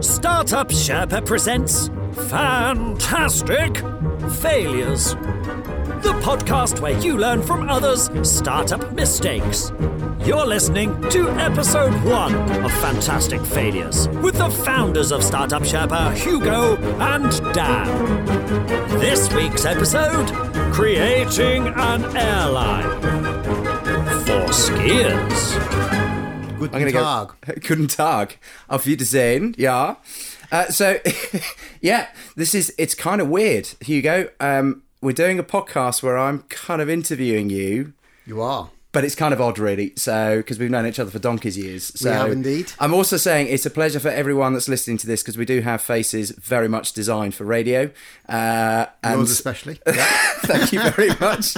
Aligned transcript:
Startup 0.00 0.68
Sherpa 0.68 1.24
presents 1.26 1.88
Fantastic 2.28 3.78
Failures. 4.40 5.14
The 6.02 6.18
podcast 6.22 6.80
where 6.80 6.98
you 7.00 7.18
learn 7.18 7.42
from 7.42 7.68
others' 7.68 8.08
startup 8.22 8.92
mistakes. 8.92 9.72
You're 10.20 10.46
listening 10.46 11.00
to 11.10 11.28
episode 11.32 11.92
one 12.04 12.34
of 12.64 12.72
Fantastic 12.80 13.44
Failures 13.44 14.08
with 14.08 14.36
the 14.36 14.50
founders 14.50 15.12
of 15.12 15.22
Startup 15.22 15.62
Sherpa, 15.62 16.14
Hugo 16.14 16.76
and 17.00 17.30
Dan. 17.52 18.24
This 19.00 19.32
week's 19.34 19.64
episode 19.64 20.32
Creating 20.72 21.68
an 21.68 22.04
Airline 22.16 23.00
for 24.24 24.48
Skiers. 24.52 26.03
Guten 26.70 26.74
I'm 26.86 26.92
gonna 26.92 27.28
Tag. 27.28 27.34
go. 27.46 27.54
Guten 27.68 27.86
Tag. 27.88 28.38
Auf 28.68 28.84
Wiedersehen. 28.86 29.54
Yeah. 29.58 29.96
Uh, 30.52 30.66
so, 30.68 30.98
yeah, 31.80 32.08
this 32.36 32.54
is. 32.54 32.72
It's 32.78 32.94
kind 32.94 33.20
of 33.20 33.28
weird, 33.28 33.68
Hugo. 33.80 34.28
Um, 34.40 34.82
we're 35.00 35.12
doing 35.12 35.38
a 35.38 35.44
podcast 35.44 36.02
where 36.02 36.16
I'm 36.18 36.40
kind 36.48 36.80
of 36.80 36.88
interviewing 36.88 37.50
you, 37.50 37.92
You 38.26 38.40
are. 38.40 38.70
but 38.92 39.04
it's 39.04 39.14
kind 39.14 39.34
of 39.34 39.40
odd, 39.40 39.58
really. 39.58 39.92
So, 39.96 40.38
because 40.38 40.58
we've 40.58 40.70
known 40.70 40.86
each 40.86 40.98
other 40.98 41.10
for 41.10 41.18
donkey's 41.18 41.58
years. 41.58 41.84
So, 41.98 42.10
have 42.12 42.32
indeed. 42.32 42.72
I'm 42.78 42.94
also 42.94 43.16
saying 43.16 43.48
it's 43.48 43.66
a 43.66 43.70
pleasure 43.70 44.00
for 44.00 44.08
everyone 44.08 44.52
that's 44.54 44.68
listening 44.68 44.96
to 44.98 45.06
this 45.06 45.22
because 45.22 45.36
we 45.36 45.44
do 45.44 45.60
have 45.60 45.82
faces 45.82 46.30
very 46.30 46.68
much 46.68 46.92
designed 46.94 47.34
for 47.34 47.44
radio. 47.44 47.90
Uh, 48.28 48.86
and 49.02 49.18
Yours 49.18 49.30
especially. 49.30 49.74
Thank 49.86 50.72
you 50.72 50.80
very 50.90 51.10
much. 51.20 51.56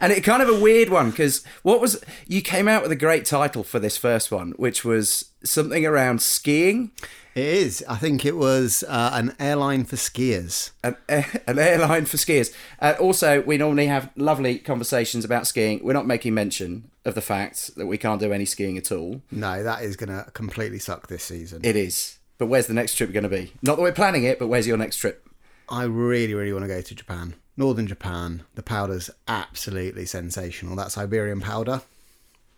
And 0.00 0.12
it 0.12 0.22
kind 0.22 0.42
of 0.42 0.48
a 0.48 0.60
weird 0.60 0.88
one 0.90 1.10
because 1.10 1.44
what 1.62 1.80
was 1.80 2.02
you 2.26 2.42
came 2.42 2.68
out 2.68 2.82
with 2.82 2.92
a 2.92 2.96
great 2.96 3.24
title 3.24 3.64
for 3.64 3.78
this 3.78 3.96
first 3.96 4.30
one, 4.30 4.52
which 4.52 4.84
was 4.84 5.26
something 5.44 5.86
around 5.86 6.20
skiing, 6.22 6.90
It 7.34 7.44
is. 7.44 7.84
I 7.88 7.96
think 7.96 8.24
it 8.24 8.36
was 8.36 8.82
uh, 8.88 9.10
an 9.12 9.34
airline 9.38 9.84
for 9.84 9.96
skiers. 9.96 10.70
an, 10.82 10.96
an 11.46 11.58
airline 11.58 12.06
for 12.06 12.16
skiers. 12.16 12.52
Uh, 12.80 12.94
also, 12.98 13.42
we 13.42 13.56
normally 13.58 13.86
have 13.86 14.10
lovely 14.16 14.58
conversations 14.58 15.24
about 15.24 15.46
skiing. 15.46 15.80
We're 15.84 15.92
not 15.92 16.06
making 16.06 16.34
mention 16.34 16.90
of 17.04 17.14
the 17.14 17.20
fact 17.20 17.76
that 17.76 17.86
we 17.86 17.98
can't 17.98 18.20
do 18.20 18.32
any 18.32 18.44
skiing 18.46 18.76
at 18.78 18.90
all. 18.90 19.22
No, 19.30 19.62
that 19.62 19.82
is 19.82 19.96
going 19.96 20.08
to 20.08 20.30
completely 20.32 20.78
suck 20.78 21.08
this 21.08 21.22
season. 21.24 21.60
It 21.62 21.76
is. 21.76 22.18
But 22.38 22.46
where's 22.46 22.66
the 22.66 22.74
next 22.74 22.96
trip 22.96 23.12
going 23.12 23.22
to 23.22 23.28
be? 23.30 23.52
Not 23.62 23.76
that 23.76 23.82
we're 23.82 23.92
planning 23.92 24.24
it, 24.24 24.38
but 24.38 24.48
where's 24.48 24.66
your 24.66 24.76
next 24.76 24.96
trip? 24.96 25.26
I 25.68 25.84
really, 25.84 26.34
really 26.34 26.52
want 26.52 26.64
to 26.64 26.68
go 26.68 26.80
to 26.80 26.94
Japan. 26.94 27.34
Northern 27.56 27.86
Japan. 27.86 28.42
The 28.54 28.62
powder's 28.62 29.10
absolutely 29.26 30.06
sensational. 30.06 30.76
That 30.76 30.92
Siberian 30.92 31.40
powder, 31.40 31.82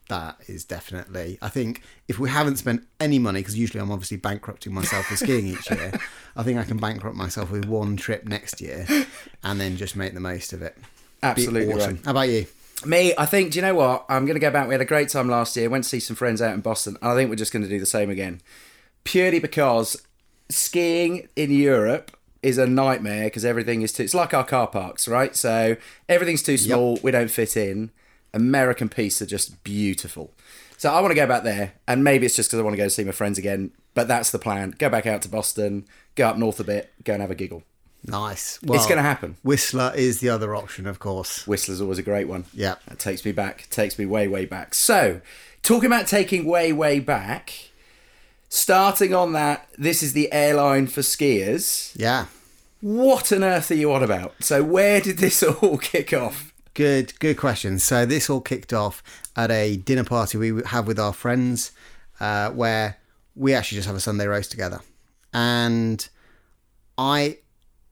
that 0.09 0.37
is 0.47 0.65
definitely. 0.65 1.39
I 1.41 1.49
think 1.49 1.83
if 2.09 2.19
we 2.19 2.31
haven't 2.31 2.57
spent 2.57 2.87
any 2.99 3.19
money, 3.19 3.41
because 3.41 3.57
usually 3.57 3.81
I'm 3.81 3.93
obviously 3.93 4.17
bankrupting 4.17 4.73
myself 4.73 5.07
for 5.07 5.17
skiing 5.17 5.47
each 5.47 5.71
year, 5.71 5.93
I 6.37 6.43
think 6.43 6.59
I 6.59 6.65
can 6.65 6.79
bankrupt 6.79 7.17
myself 7.17 7.51
with 7.51 7.67
one 7.67 7.97
trip 7.97 8.27
next 8.27 8.61
year 8.61 8.87
and 9.43 9.61
then 9.61 9.77
just 9.77 9.97
make 9.97 10.15
the 10.15 10.21
most 10.21 10.53
of 10.53 10.63
it. 10.63 10.77
Absolutely 11.23 11.73
awesome. 11.75 11.97
right. 11.97 12.05
How 12.05 12.11
about 12.13 12.29
you? 12.29 12.47
Me, 12.85 13.13
I 13.19 13.27
think, 13.27 13.53
do 13.53 13.59
you 13.59 13.63
know 13.63 13.75
what? 13.75 14.07
I'm 14.09 14.25
going 14.25 14.37
to 14.37 14.41
go 14.41 14.53
back. 14.53 14.69
We 14.69 14.75
had 14.75 14.81
a 14.81 14.87
great 14.87 15.09
time 15.09 15.29
last 15.29 15.57
year. 15.57 15.69
Went 15.69 15.83
to 15.85 15.91
see 15.91 15.99
some 15.99 16.15
friends 16.15 16.41
out 16.41 16.55
in 16.55 16.61
Boston. 16.61 16.97
And 17.03 17.11
I 17.11 17.15
think 17.17 17.29
we're 17.29 17.37
just 17.37 17.53
going 17.53 17.65
to 17.65 17.69
do 17.69 17.81
the 17.81 17.87
same 17.87 18.09
again. 18.09 18.41
Purely 19.03 19.41
because 19.41 20.01
skiing 20.49 21.29
in 21.35 21.51
Europe 21.51 22.17
is 22.43 22.59
a 22.59 22.67
nightmare 22.67 23.25
because 23.25 23.45
everything 23.45 23.83
is 23.83 23.93
too. 23.93 24.05
It's 24.05 24.15
like 24.15 24.33
our 24.35 24.45
car 24.45 24.67
parks, 24.67 25.09
right? 25.09 25.35
So 25.35 25.77
everything's 26.09 26.43
too 26.43 26.59
small. 26.59 26.99
We 27.03 27.11
don't 27.11 27.31
fit 27.31 27.57
in. 27.57 27.91
American 28.33 28.89
Peace 28.89 29.21
are 29.23 29.27
just 29.27 29.65
beautiful. 29.65 30.33
So 30.77 30.93
I 30.93 31.01
want 31.01 31.11
to 31.11 31.17
go 31.17 31.27
back 31.27 31.43
there. 31.43 31.73
And 31.87 32.05
maybe 32.05 32.27
it's 32.27 32.37
just 32.37 32.49
because 32.49 32.61
I 32.61 32.63
want 32.63 32.75
to 32.75 32.83
go 32.83 32.89
see 32.89 33.05
my 33.05 33.13
friends 33.13 33.39
again. 33.39 33.73
But 33.95 34.07
that's 34.07 34.31
the 34.31 34.39
plan. 34.39 34.75
Go 34.79 34.89
back 34.89 35.07
out 35.07 35.23
to 35.23 35.29
Boston, 35.29 35.87
go 36.15 36.29
up 36.29 36.39
north 36.39 36.61
a 36.61 36.65
bit, 36.65 36.93
go 37.03 37.15
and 37.15 37.23
have 37.23 37.33
a 37.33 37.35
giggle. 37.35 37.65
Nice. 38.05 38.61
It's 38.63 38.87
going 38.87 38.97
to 38.97 39.03
happen. 39.03 39.37
Whistler 39.43 39.93
is 39.97 40.21
the 40.21 40.29
other 40.29 40.55
option, 40.55 40.87
of 40.87 41.01
course. 41.01 41.47
Whistler's 41.49 41.81
always 41.81 41.99
a 41.99 42.03
great 42.03 42.29
one. 42.29 42.45
Yeah. 42.55 42.77
That 42.87 43.01
takes 43.01 43.25
me 43.25 43.33
back, 43.33 43.69
takes 43.71 43.99
me 43.99 44.07
way, 44.07 44.29
way 44.29 44.47
back. 44.47 44.73
So, 44.73 45.21
talking 45.63 45.87
about 45.87 46.07
taking 46.07 46.45
way, 46.45 46.73
way 46.73 47.01
back, 47.01 47.68
starting 48.49 49.15
on 49.15 49.33
that, 49.33 49.69
this 49.77 50.03
is 50.03 50.13
the 50.13 50.33
airline 50.33 50.87
for 50.87 51.01
skiers. 51.01 51.93
Yeah. 51.97 52.27
What 52.81 53.33
on 53.33 53.43
earth 53.43 53.71
are 53.71 53.75
you 53.75 53.93
on 53.93 54.03
about? 54.03 54.35
So, 54.41 54.63
where 54.63 55.01
did 55.01 55.19
this 55.19 55.43
all 55.63 55.79
kick 55.79 56.13
off? 56.13 56.53
Good, 56.75 57.19
good 57.19 57.37
question. 57.37 57.81
So 57.81 58.07
this 58.07 58.31
all 58.31 58.41
kicked 58.41 58.73
off 58.73 59.03
at 59.35 59.51
a 59.51 59.79
dinner 59.79 60.05
party 60.05 60.39
we 60.39 60.63
have 60.67 60.87
with 60.87 61.01
our 61.01 61.13
friends, 61.13 61.73
uh, 62.21 62.51
where 62.51 62.99
we 63.35 63.53
actually 63.53 63.79
just 63.79 63.89
have 63.89 63.97
a 63.97 64.01
Sunday 64.01 64.27
roast 64.27 64.53
together, 64.53 64.81
and 65.33 66.09
I, 66.97 67.39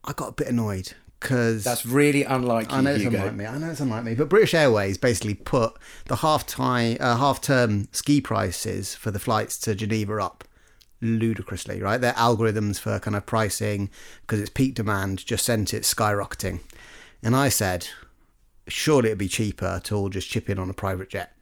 I 0.04 0.12
got 0.12 0.28
a 0.28 0.32
bit 0.32 0.46
annoyed 0.46 0.92
because 1.26 1.64
That's 1.64 1.84
really 1.84 2.22
unlike 2.22 2.72
I 2.72 2.80
know 2.80 2.92
it's 2.94 3.02
Hugo. 3.02 3.18
unlike 3.18 3.34
me. 3.34 3.46
I 3.46 3.58
know 3.58 3.70
it's 3.70 3.80
unlike 3.80 4.04
me, 4.04 4.14
but 4.14 4.28
British 4.28 4.54
Airways 4.54 4.96
basically 4.96 5.34
put 5.34 5.76
the 6.04 6.16
half 6.16 6.46
time, 6.46 6.98
uh, 7.00 7.16
half 7.16 7.40
term 7.40 7.88
ski 7.90 8.20
prices 8.20 8.94
for 8.94 9.10
the 9.10 9.18
flights 9.18 9.58
to 9.58 9.74
Geneva 9.74 10.22
up 10.22 10.44
ludicrously. 11.00 11.82
Right, 11.82 12.00
their 12.00 12.12
algorithms 12.12 12.78
for 12.78 13.00
kind 13.00 13.16
of 13.16 13.26
pricing 13.26 13.90
because 14.20 14.40
it's 14.40 14.50
peak 14.50 14.74
demand 14.74 15.26
just 15.26 15.44
sent 15.44 15.74
it 15.74 15.82
skyrocketing, 15.82 16.60
and 17.24 17.34
I 17.34 17.48
said, 17.48 17.88
surely 18.68 19.08
it'd 19.08 19.18
be 19.18 19.26
cheaper 19.28 19.80
to 19.84 19.96
all 19.96 20.08
just 20.08 20.30
chip 20.30 20.48
in 20.48 20.60
on 20.60 20.70
a 20.70 20.74
private 20.74 21.10
jet. 21.10 21.32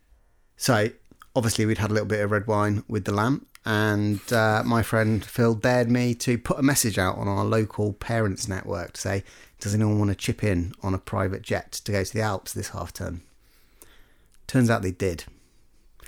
So 0.56 0.88
obviously 1.36 1.66
we'd 1.66 1.78
had 1.78 1.90
a 1.90 1.92
little 1.92 2.08
bit 2.08 2.24
of 2.24 2.30
red 2.30 2.46
wine 2.46 2.84
with 2.88 3.04
the 3.04 3.12
lamp. 3.12 3.46
And 3.64 4.20
uh, 4.32 4.62
my 4.64 4.82
friend 4.82 5.24
Phil 5.24 5.54
dared 5.54 5.90
me 5.90 6.14
to 6.16 6.36
put 6.36 6.58
a 6.58 6.62
message 6.62 6.98
out 6.98 7.16
on 7.16 7.28
our 7.28 7.44
local 7.44 7.94
parents 7.94 8.46
network 8.46 8.92
to 8.92 9.00
say, 9.00 9.24
does 9.58 9.74
anyone 9.74 9.98
want 9.98 10.10
to 10.10 10.14
chip 10.14 10.44
in 10.44 10.74
on 10.82 10.92
a 10.92 10.98
private 10.98 11.42
jet 11.42 11.72
to 11.84 11.92
go 11.92 12.04
to 12.04 12.12
the 12.12 12.20
Alps 12.20 12.52
this 12.52 12.70
half 12.70 12.92
term? 12.92 13.22
Turns 14.46 14.68
out 14.68 14.82
they 14.82 14.90
did. 14.90 15.24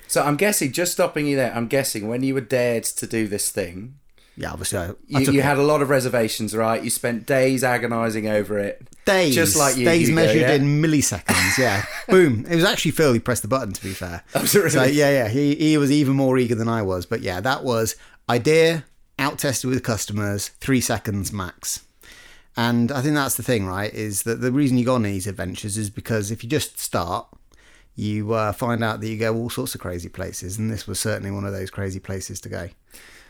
So, 0.07 0.23
I'm 0.23 0.37
guessing, 0.37 0.71
just 0.71 0.93
stopping 0.93 1.25
you 1.25 1.35
there, 1.35 1.53
I'm 1.53 1.67
guessing 1.67 2.07
when 2.07 2.23
you 2.23 2.33
were 2.33 2.41
dared 2.41 2.83
to 2.83 3.07
do 3.07 3.27
this 3.27 3.49
thing, 3.49 3.95
Yeah, 4.37 4.51
obviously. 4.51 4.77
I, 4.77 4.93
I 5.15 5.19
you, 5.19 5.31
you 5.31 5.41
had 5.41 5.57
a 5.57 5.63
lot 5.63 5.81
of 5.81 5.89
reservations, 5.89 6.55
right? 6.55 6.83
You 6.83 6.91
spent 6.91 7.25
days 7.25 7.63
agonising 7.63 8.27
over 8.27 8.59
it. 8.59 8.87
days, 9.03 9.33
Just 9.33 9.57
like 9.57 9.75
you, 9.77 9.83
days 9.83 10.09
Hugo, 10.09 10.21
measured 10.21 10.41
yeah? 10.41 10.53
in 10.53 10.79
milliseconds. 10.81 11.57
Yeah, 11.57 11.83
boom. 12.07 12.45
It 12.47 12.55
was 12.55 12.63
actually 12.63 12.91
Phil 12.91 13.13
who 13.13 13.19
pressed 13.19 13.41
the 13.41 13.47
button. 13.47 13.73
To 13.73 13.81
be 13.81 13.93
fair, 13.93 14.23
absolutely. 14.35 14.71
so 14.71 14.83
yeah, 14.83 15.09
yeah, 15.09 15.27
he 15.27 15.55
he 15.55 15.77
was 15.77 15.91
even 15.91 16.15
more 16.15 16.37
eager 16.37 16.53
than 16.53 16.69
I 16.69 16.83
was. 16.83 17.07
But 17.07 17.21
yeah, 17.21 17.41
that 17.41 17.63
was 17.63 17.95
idea 18.29 18.85
out 19.17 19.39
tested 19.39 19.69
with 19.69 19.83
customers, 19.83 20.49
three 20.59 20.81
seconds 20.81 21.33
max. 21.33 21.83
And 22.55 22.91
I 22.91 23.01
think 23.01 23.15
that's 23.15 23.35
the 23.35 23.43
thing, 23.43 23.65
right? 23.65 23.93
Is 23.93 24.23
that 24.23 24.41
the 24.41 24.51
reason 24.51 24.77
you 24.77 24.85
go 24.85 24.95
on 24.95 25.03
these 25.03 25.27
adventures 25.27 25.77
is 25.77 25.89
because 25.89 26.31
if 26.31 26.43
you 26.43 26.49
just 26.49 26.79
start, 26.79 27.27
you 27.95 28.33
uh, 28.33 28.51
find 28.51 28.83
out 28.83 28.99
that 29.01 29.07
you 29.07 29.17
go 29.17 29.35
all 29.35 29.49
sorts 29.49 29.75
of 29.75 29.81
crazy 29.81 30.09
places, 30.09 30.57
and 30.57 30.69
this 30.69 30.87
was 30.87 30.99
certainly 30.99 31.31
one 31.31 31.45
of 31.45 31.53
those 31.53 31.69
crazy 31.71 31.99
places 31.99 32.39
to 32.41 32.49
go. 32.49 32.69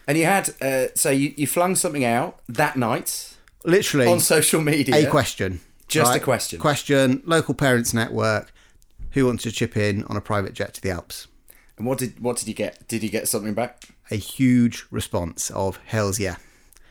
And 0.07 0.17
you 0.17 0.25
had, 0.25 0.49
uh, 0.61 0.87
so 0.95 1.09
you, 1.09 1.33
you 1.35 1.45
flung 1.45 1.75
something 1.75 2.05
out 2.05 2.39
that 2.47 2.77
night 2.77 3.35
Literally, 3.65 4.07
on 4.07 4.19
social 4.19 4.61
media. 4.61 5.07
a 5.07 5.09
question. 5.09 5.59
Just 5.87 6.15
a 6.15 6.19
question. 6.19 6.59
Question. 6.59 7.21
Local 7.25 7.53
parents 7.53 7.93
network. 7.93 8.53
Who 9.11 9.25
wants 9.25 9.43
to 9.43 9.51
chip 9.51 9.75
in 9.75 10.03
on 10.05 10.15
a 10.17 10.21
private 10.21 10.53
jet 10.53 10.73
to 10.75 10.81
the 10.81 10.91
Alps? 10.91 11.27
And 11.77 11.85
what 11.85 11.97
did 11.97 12.19
what 12.19 12.37
did 12.37 12.47
you 12.47 12.53
get? 12.53 12.87
Did 12.87 13.03
you 13.03 13.09
get 13.09 13.27
something 13.27 13.53
back? 13.53 13.89
A 14.11 14.15
huge 14.15 14.85
response 14.91 15.49
of 15.51 15.79
hell's 15.85 16.19
yeah. 16.19 16.37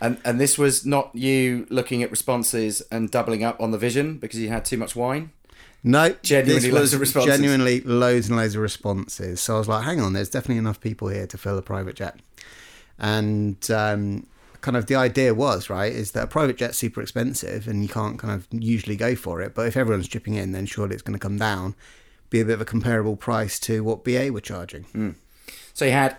And 0.01 0.19
and 0.25 0.41
this 0.41 0.59
was 0.59 0.87
not 0.87 1.15
you 1.15 1.67
looking 1.71 2.03
at 2.03 2.11
responses 2.11 2.83
and 2.91 3.11
doubling 3.11 3.45
up 3.45 3.61
on 3.61 3.71
the 3.71 3.79
vision 3.79 4.19
because 4.19 4.39
you 4.39 4.49
had 4.49 4.65
too 4.65 4.77
much 4.77 4.97
wine. 4.97 5.31
No, 5.83 6.15
Genuinely 6.23 6.71
loads 6.71 6.95
of 6.95 7.01
responses. 7.01 7.37
Genuinely 7.37 7.81
loads 7.81 8.29
and 8.29 8.37
loads 8.37 8.57
of 8.57 8.63
responses. 8.63 9.41
So 9.41 9.55
I 9.55 9.59
was 9.59 9.69
like, 9.69 9.85
hang 9.85 10.01
on, 10.01 10.15
there's 10.15 10.31
definitely 10.31 10.59
enough 10.59 10.81
people 10.81 11.09
here 11.09 11.27
to 11.29 11.39
fill 11.39 11.57
a 11.59 11.63
private 11.63 11.95
jet. 11.95 12.19
And 12.99 13.71
um, 13.71 14.27
kind 14.61 14.77
of 14.77 14.87
the 14.87 14.95
idea 14.97 15.35
was 15.35 15.69
right 15.71 15.93
is 15.93 16.13
that 16.13 16.25
a 16.25 16.27
private 16.27 16.57
jet's 16.57 16.79
super 16.79 17.01
expensive 17.03 17.69
and 17.69 17.83
you 17.83 17.89
can't 17.89 18.19
kind 18.19 18.35
of 18.35 18.47
usually 18.51 18.97
go 18.97 19.15
for 19.15 19.41
it. 19.43 19.55
But 19.55 19.67
if 19.67 19.77
everyone's 19.77 20.09
chipping 20.09 20.35
in, 20.35 20.53
then 20.53 20.67
surely 20.67 20.95
it's 20.95 21.03
going 21.03 21.19
to 21.19 21.23
come 21.23 21.39
down, 21.39 21.75
be 22.31 22.41
a 22.41 22.45
bit 22.45 22.55
of 22.55 22.61
a 22.61 22.65
comparable 22.65 23.17
price 23.17 23.59
to 23.61 23.85
what 23.85 24.05
BA 24.05 24.31
were 24.33 24.41
charging. 24.41 24.85
Hmm. 24.85 25.11
So 25.75 25.85
you 25.85 25.93
had, 25.93 26.17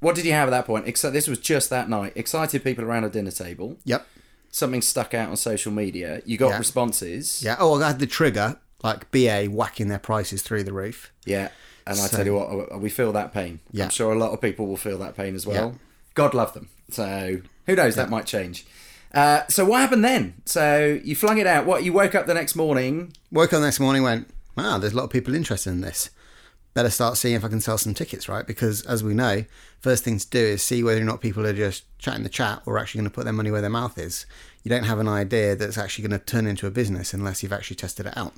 what 0.00 0.14
did 0.14 0.24
you 0.24 0.32
have 0.32 0.48
at 0.48 0.52
that 0.52 0.66
point? 0.66 0.86
except 0.86 1.12
this 1.14 1.26
was 1.28 1.38
just 1.38 1.68
that 1.70 1.88
night. 1.88 2.12
Excited 2.14 2.62
people 2.62 2.84
around 2.84 3.04
a 3.04 3.10
dinner 3.10 3.30
table. 3.30 3.76
Yep. 3.84 4.06
Something 4.50 4.82
stuck 4.82 5.14
out 5.14 5.30
on 5.30 5.36
social 5.36 5.72
media. 5.72 6.22
You 6.24 6.38
got 6.38 6.50
Yeah. 6.50 6.58
responses. 6.58 7.42
Yeah. 7.42 7.56
Oh, 7.58 7.82
I 7.82 7.88
had 7.88 7.98
the 7.98 8.06
trigger 8.06 8.56
like 8.84 9.10
BA 9.10 9.46
whacking 9.46 9.88
their 9.88 9.98
prices 9.98 10.42
through 10.42 10.62
the 10.62 10.72
roof. 10.72 11.12
Yeah. 11.24 11.48
And 11.86 11.98
I 11.98 12.06
tell 12.06 12.24
you 12.24 12.34
what, 12.34 12.72
uh, 12.72 12.78
we 12.78 12.88
feel 12.88 13.12
that 13.12 13.32
pain. 13.34 13.60
Yeah. 13.72 13.84
I'm 13.84 13.90
sure 13.90 14.12
a 14.12 14.18
lot 14.18 14.30
of 14.32 14.40
people 14.40 14.66
will 14.66 14.76
feel 14.76 14.96
that 14.98 15.16
pain 15.16 15.34
as 15.34 15.46
well. 15.46 15.72
Yeah. 15.72 15.78
God 16.14 16.34
love 16.34 16.54
them. 16.54 16.68
So 16.90 17.40
who 17.66 17.74
knows? 17.76 17.96
That 17.96 18.10
might 18.10 18.26
change. 18.26 18.66
Uh, 19.12 19.46
so 19.48 19.64
what 19.64 19.80
happened 19.80 20.04
then? 20.04 20.34
So 20.44 21.00
you 21.04 21.14
flung 21.14 21.38
it 21.38 21.46
out. 21.46 21.66
What? 21.66 21.84
You 21.84 21.92
woke 21.92 22.14
up 22.14 22.26
the 22.26 22.34
next 22.34 22.56
morning. 22.56 23.12
Woke 23.30 23.52
up 23.52 23.60
the 23.60 23.66
next 23.66 23.78
morning, 23.80 24.02
went, 24.02 24.28
wow, 24.56 24.78
there's 24.78 24.92
a 24.92 24.96
lot 24.96 25.04
of 25.04 25.10
people 25.10 25.34
interested 25.34 25.70
in 25.70 25.80
this. 25.82 26.10
better 26.74 26.90
start 26.90 27.16
seeing 27.16 27.36
if 27.36 27.44
I 27.44 27.48
can 27.48 27.60
sell 27.60 27.78
some 27.78 27.94
tickets, 27.94 28.28
right? 28.28 28.46
Because 28.46 28.82
as 28.82 29.04
we 29.04 29.14
know, 29.14 29.44
first 29.80 30.02
thing 30.04 30.18
to 30.18 30.28
do 30.28 30.38
is 30.38 30.62
see 30.62 30.82
whether 30.82 31.00
or 31.00 31.04
not 31.04 31.20
people 31.20 31.46
are 31.46 31.52
just 31.52 31.84
chatting 31.98 32.24
the 32.24 32.28
chat 32.28 32.62
or 32.66 32.78
actually 32.78 32.98
going 32.98 33.10
to 33.10 33.14
put 33.14 33.24
their 33.24 33.32
money 33.32 33.52
where 33.52 33.60
their 33.60 33.70
mouth 33.70 33.96
is. 33.96 34.26
You 34.64 34.68
don't 34.68 34.84
have 34.84 34.98
an 34.98 35.08
idea 35.08 35.54
that's 35.54 35.78
actually 35.78 36.08
going 36.08 36.18
to 36.18 36.24
turn 36.24 36.46
into 36.46 36.66
a 36.66 36.70
business 36.70 37.14
unless 37.14 37.42
you've 37.42 37.52
actually 37.52 37.76
tested 37.76 38.06
it 38.06 38.16
out. 38.16 38.34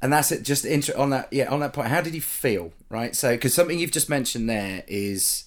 And 0.00 0.12
that's 0.12 0.32
it. 0.32 0.42
Just 0.42 0.64
inter- 0.64 0.96
on 0.96 1.10
that, 1.10 1.28
yeah, 1.30 1.50
on 1.50 1.60
that 1.60 1.74
point. 1.74 1.88
How 1.88 2.00
did 2.00 2.14
you 2.14 2.22
feel, 2.22 2.72
right? 2.88 3.14
So, 3.14 3.32
because 3.32 3.54
something 3.54 3.78
you've 3.78 3.92
just 3.92 4.08
mentioned 4.08 4.48
there 4.48 4.82
is 4.88 5.44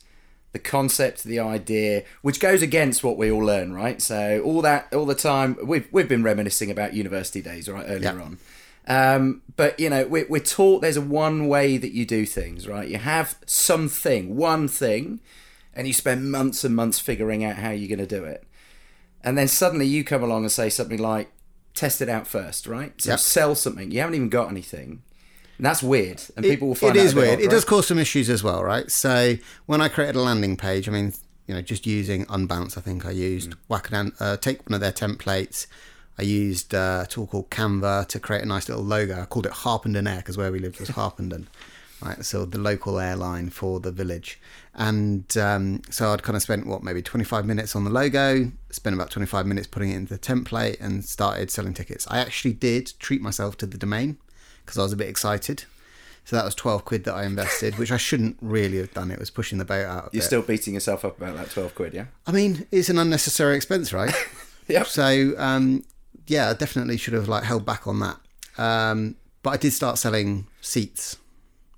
the 0.55 0.59
concept, 0.59 1.25
the 1.25 1.37
idea, 1.37 2.03
which 2.21 2.39
goes 2.39 2.61
against 2.61 3.03
what 3.03 3.17
we 3.17 3.29
all 3.29 3.43
learn, 3.43 3.73
right? 3.73 4.01
So, 4.01 4.41
all 4.45 4.61
that, 4.61 4.87
all 4.93 5.05
the 5.05 5.13
time, 5.13 5.57
we've 5.61 5.85
we've 5.91 6.07
been 6.07 6.23
reminiscing 6.23 6.71
about 6.71 6.93
university 6.93 7.41
days, 7.41 7.67
right, 7.67 7.85
earlier 7.85 8.15
Yeah. 8.15 8.21
on. 8.21 8.37
Um, 8.87 9.41
but 9.57 9.77
you 9.79 9.89
know, 9.89 10.05
we're, 10.07 10.27
we're 10.29 10.39
taught 10.39 10.81
there's 10.81 10.95
a 10.95 11.01
one 11.01 11.47
way 11.49 11.77
that 11.77 11.91
you 11.91 12.05
do 12.05 12.25
things, 12.25 12.67
right? 12.69 12.87
You 12.87 12.99
have 12.99 13.35
something, 13.45 14.37
one 14.37 14.67
thing, 14.69 15.19
and 15.73 15.87
you 15.87 15.93
spend 15.93 16.31
months 16.31 16.63
and 16.63 16.73
months 16.73 16.99
figuring 16.99 17.43
out 17.43 17.57
how 17.57 17.71
you're 17.71 17.93
going 17.95 18.07
to 18.07 18.15
do 18.19 18.23
it. 18.23 18.45
And 19.23 19.37
then 19.37 19.47
suddenly 19.49 19.87
you 19.87 20.03
come 20.05 20.23
along 20.23 20.43
and 20.43 20.51
say 20.51 20.69
something 20.69 20.99
like, 20.99 21.31
test 21.73 22.01
it 22.01 22.07
out 22.07 22.27
first, 22.27 22.65
right? 22.67 22.93
So 23.01 23.09
sell 23.17 23.55
something. 23.55 23.91
You 23.91 23.99
haven't 23.99 24.15
even 24.15 24.29
got 24.29 24.49
anything. 24.49 25.01
And 25.57 25.65
that's 25.65 25.81
weird. 25.81 26.21
And 26.35 26.43
people 26.45 26.67
will 26.67 26.75
It- 26.75 26.79
find 26.79 26.95
it 26.97 27.03
bit 27.03 27.15
weird. 27.15 27.39
odd, 27.39 27.41
It 27.41 27.49
does 27.49 27.63
cause 27.65 27.87
some 27.87 27.97
issues 27.99 28.29
as 28.29 28.43
well, 28.43 28.63
right? 28.63 28.91
So 28.91 29.37
when 29.65 29.81
I 29.81 29.87
created 29.87 30.15
a 30.15 30.21
landing 30.21 30.57
page, 30.57 30.87
I 30.89 30.91
mean, 30.91 31.13
you 31.47 31.53
know, 31.55 31.61
just 31.61 31.85
using 31.85 32.25
Unbounce, 32.25 32.77
I 32.77 32.81
think 32.81 33.05
I 33.05 33.11
used 33.11 33.51
Mm. 33.51 33.55
Wackadan, 33.69 34.13
uh, 34.19 34.37
take 34.37 34.67
one 34.69 34.73
of 34.75 34.81
their 34.81 34.91
templates. 34.91 35.67
I 36.17 36.23
used 36.23 36.73
uh, 36.73 37.01
a 37.03 37.07
tool 37.07 37.27
called 37.27 37.49
Canva 37.51 38.07
to 38.07 38.19
create 38.19 38.41
a 38.41 38.45
nice 38.45 38.67
little 38.69 38.83
logo. 38.83 39.21
I 39.21 39.25
called 39.25 39.45
it 39.45 39.51
Harpenden 39.51 40.07
Air 40.07 40.17
because 40.17 40.37
where 40.37 40.51
we 40.51 40.59
lived 40.59 40.79
was 40.79 40.89
Harpenden, 40.99 41.47
right? 42.01 42.23
So 42.25 42.45
the 42.45 42.57
local 42.57 42.99
airline 42.99 43.49
for 43.49 43.79
the 43.79 43.91
village. 43.91 44.39
And 44.73 45.25
um, 45.37 45.81
so 45.89 46.11
I'd 46.11 46.23
kind 46.23 46.35
of 46.35 46.41
spent 46.41 46.65
what 46.67 46.83
maybe 46.83 47.01
25 47.01 47.45
minutes 47.45 47.75
on 47.75 47.83
the 47.83 47.89
logo, 47.89 48.51
spent 48.71 48.93
about 48.93 49.09
25 49.11 49.45
minutes 49.45 49.67
putting 49.67 49.91
it 49.91 49.95
into 49.95 50.13
the 50.13 50.19
template, 50.19 50.77
and 50.81 51.03
started 51.05 51.49
selling 51.51 51.73
tickets. 51.73 52.05
I 52.09 52.17
actually 52.19 52.53
did 52.53 52.93
treat 52.99 53.21
myself 53.21 53.55
to 53.57 53.65
the 53.65 53.77
domain 53.77 54.17
because 54.65 54.77
I 54.77 54.83
was 54.83 54.93
a 54.93 54.97
bit 54.97 55.09
excited. 55.09 55.65
So 56.25 56.35
that 56.35 56.43
was 56.43 56.55
12 56.55 56.85
quid 56.85 57.03
that 57.03 57.13
I 57.13 57.25
invested, 57.25 57.77
which 57.77 57.91
I 57.91 57.97
shouldn't 57.97 58.37
really 58.41 58.77
have 58.77 58.91
done. 58.93 59.11
It 59.11 59.19
was 59.19 59.29
pushing 59.29 59.59
the 59.59 59.65
boat 59.65 59.85
out. 59.85 60.09
You're 60.11 60.21
bit. 60.21 60.23
still 60.23 60.41
beating 60.41 60.73
yourself 60.73 61.05
up 61.05 61.17
about 61.17 61.35
that 61.35 61.51
12 61.51 61.75
quid, 61.75 61.93
yeah? 61.93 62.05
I 62.25 62.31
mean, 62.31 62.65
it's 62.71 62.89
an 62.89 62.97
unnecessary 62.97 63.55
expense, 63.55 63.93
right? 63.93 64.13
Yep. 64.67 64.87
So, 64.87 65.33
um, 65.37 65.83
yeah, 66.27 66.49
I 66.49 66.53
definitely 66.53 66.97
should 66.97 67.13
have 67.13 67.27
like 67.27 67.43
held 67.43 67.65
back 67.65 67.85
on 67.85 67.99
that. 67.99 68.17
Um, 68.57 69.15
but 69.43 69.51
I 69.51 69.57
did 69.57 69.73
start 69.73 69.97
selling 69.97 70.47
seats. 70.61 71.17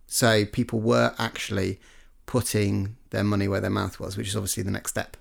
So 0.08 0.46
people 0.46 0.80
were 0.80 1.14
actually 1.18 1.80
putting 2.26 2.96
their 3.10 3.24
money 3.24 3.48
where 3.48 3.60
their 3.60 3.70
mouth 3.70 4.00
was, 4.00 4.16
which 4.16 4.30
is 4.30 4.36
obviously 4.36 4.64
the 4.64 4.72
next 4.72 4.92
step. 4.92 5.18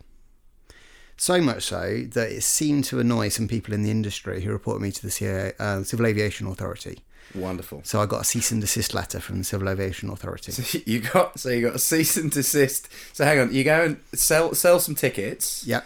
So 1.16 1.40
much 1.40 1.64
so 1.64 2.04
that 2.10 2.30
it 2.30 2.42
seemed 2.42 2.84
to 2.84 3.00
annoy 3.00 3.30
some 3.30 3.48
people 3.48 3.74
in 3.74 3.82
the 3.82 3.90
industry 3.90 4.42
who 4.42 4.52
reported 4.52 4.80
me 4.80 4.92
to 4.92 5.02
the 5.02 5.08
CAA, 5.08 5.58
uh, 5.58 5.82
Civil 5.82 6.06
Aviation 6.06 6.46
Authority. 6.46 7.00
Wonderful. 7.34 7.82
So 7.84 8.00
I 8.00 8.06
got 8.06 8.22
a 8.22 8.24
cease 8.24 8.50
and 8.52 8.60
desist 8.60 8.94
letter 8.94 9.20
from 9.20 9.38
the 9.38 9.44
Civil 9.44 9.68
Aviation 9.68 10.08
Authority. 10.10 10.82
You 10.86 11.00
got 11.00 11.38
so 11.38 11.50
you 11.50 11.66
got 11.66 11.74
a 11.76 11.78
cease 11.78 12.16
and 12.16 12.30
desist. 12.30 12.88
So 13.12 13.24
hang 13.24 13.38
on, 13.40 13.52
you 13.52 13.64
go 13.64 13.84
and 13.84 13.96
sell 14.14 14.54
sell 14.54 14.78
some 14.80 14.94
tickets 14.94 15.66
Yep, 15.66 15.84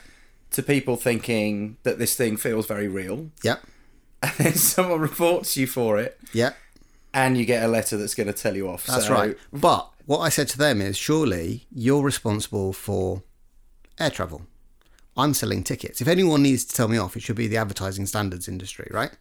to 0.52 0.62
people 0.62 0.96
thinking 0.96 1.76
that 1.82 1.98
this 1.98 2.14
thing 2.16 2.36
feels 2.36 2.66
very 2.66 2.88
real, 2.88 3.30
yep, 3.42 3.62
and 4.22 4.32
then 4.38 4.54
someone 4.74 5.00
reports 5.00 5.56
you 5.56 5.66
for 5.66 5.98
it, 5.98 6.18
yep. 6.32 6.56
and 7.14 7.36
you 7.38 7.44
get 7.44 7.64
a 7.64 7.68
letter 7.68 7.96
that's 7.96 8.14
going 8.14 8.26
to 8.26 8.32
tell 8.32 8.54
you 8.56 8.68
off. 8.68 8.86
That's 8.86 9.06
So- 9.06 9.12
right. 9.14 9.36
But 9.52 9.90
what 10.06 10.18
I 10.20 10.28
said 10.28 10.48
to 10.48 10.58
them 10.58 10.80
is, 10.80 10.96
surely 10.96 11.66
you're 11.72 12.02
responsible 12.02 12.72
for 12.72 13.22
air 13.98 14.10
travel. 14.10 14.42
I'm 15.16 15.34
selling 15.34 15.62
tickets. 15.64 16.00
If 16.00 16.08
anyone 16.08 16.42
needs 16.42 16.64
to 16.64 16.74
tell 16.74 16.88
me 16.88 16.98
off, 16.98 17.16
it 17.16 17.22
should 17.22 17.36
be 17.36 17.48
the 17.48 17.56
advertising 17.56 18.06
standards 18.06 18.48
industry, 18.48 18.88
right? 18.90 19.12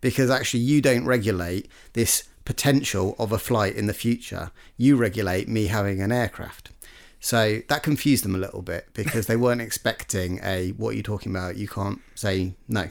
Because 0.00 0.30
actually, 0.30 0.60
you 0.60 0.80
don't 0.80 1.04
regulate 1.04 1.68
this 1.92 2.24
potential 2.44 3.14
of 3.18 3.30
a 3.30 3.38
flight 3.38 3.76
in 3.76 3.86
the 3.86 3.94
future. 3.94 4.50
You 4.76 4.96
regulate 4.96 5.48
me 5.48 5.66
having 5.66 6.00
an 6.00 6.12
aircraft. 6.12 6.70
So 7.20 7.60
that 7.68 7.82
confused 7.82 8.24
them 8.24 8.34
a 8.34 8.38
little 8.38 8.62
bit 8.62 8.88
because 8.94 9.26
they 9.26 9.36
weren't 9.36 9.60
expecting 9.60 10.40
a 10.42 10.70
what 10.70 10.90
are 10.90 10.96
you 10.96 11.02
talking 11.02 11.32
about? 11.32 11.56
You 11.56 11.68
can't 11.68 12.00
say 12.14 12.54
no. 12.68 12.90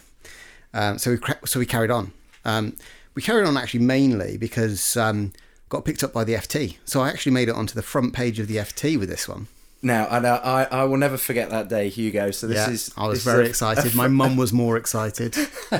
Um, 0.73 0.97
so 0.97 1.11
we 1.11 1.19
so 1.45 1.59
we 1.59 1.65
carried 1.65 1.91
on. 1.91 2.11
Um, 2.43 2.75
we 3.15 3.21
carried 3.21 3.47
on 3.47 3.57
actually 3.57 3.79
mainly 3.79 4.37
because 4.37 4.97
um, 4.97 5.33
got 5.69 5.85
picked 5.85 6.03
up 6.03 6.13
by 6.13 6.23
the 6.23 6.33
FT. 6.33 6.77
So 6.85 7.01
I 7.01 7.09
actually 7.09 7.31
made 7.31 7.49
it 7.49 7.55
onto 7.55 7.73
the 7.73 7.81
front 7.81 8.13
page 8.13 8.39
of 8.39 8.47
the 8.47 8.57
FT 8.57 8.99
with 8.99 9.09
this 9.09 9.27
one. 9.27 9.47
Now, 9.81 10.07
and 10.09 10.25
I 10.25 10.67
I 10.71 10.83
will 10.85 10.97
never 10.97 11.17
forget 11.17 11.49
that 11.51 11.67
day, 11.69 11.89
Hugo. 11.89 12.31
So 12.31 12.47
this 12.47 12.57
yeah, 12.57 12.69
is 12.73 12.91
I 12.97 13.07
was 13.07 13.23
very 13.23 13.45
a- 13.45 13.49
excited. 13.49 13.93
My 14.03 14.07
mum 14.07 14.35
was 14.35 14.51
more 14.51 14.75
excited. 14.77 15.35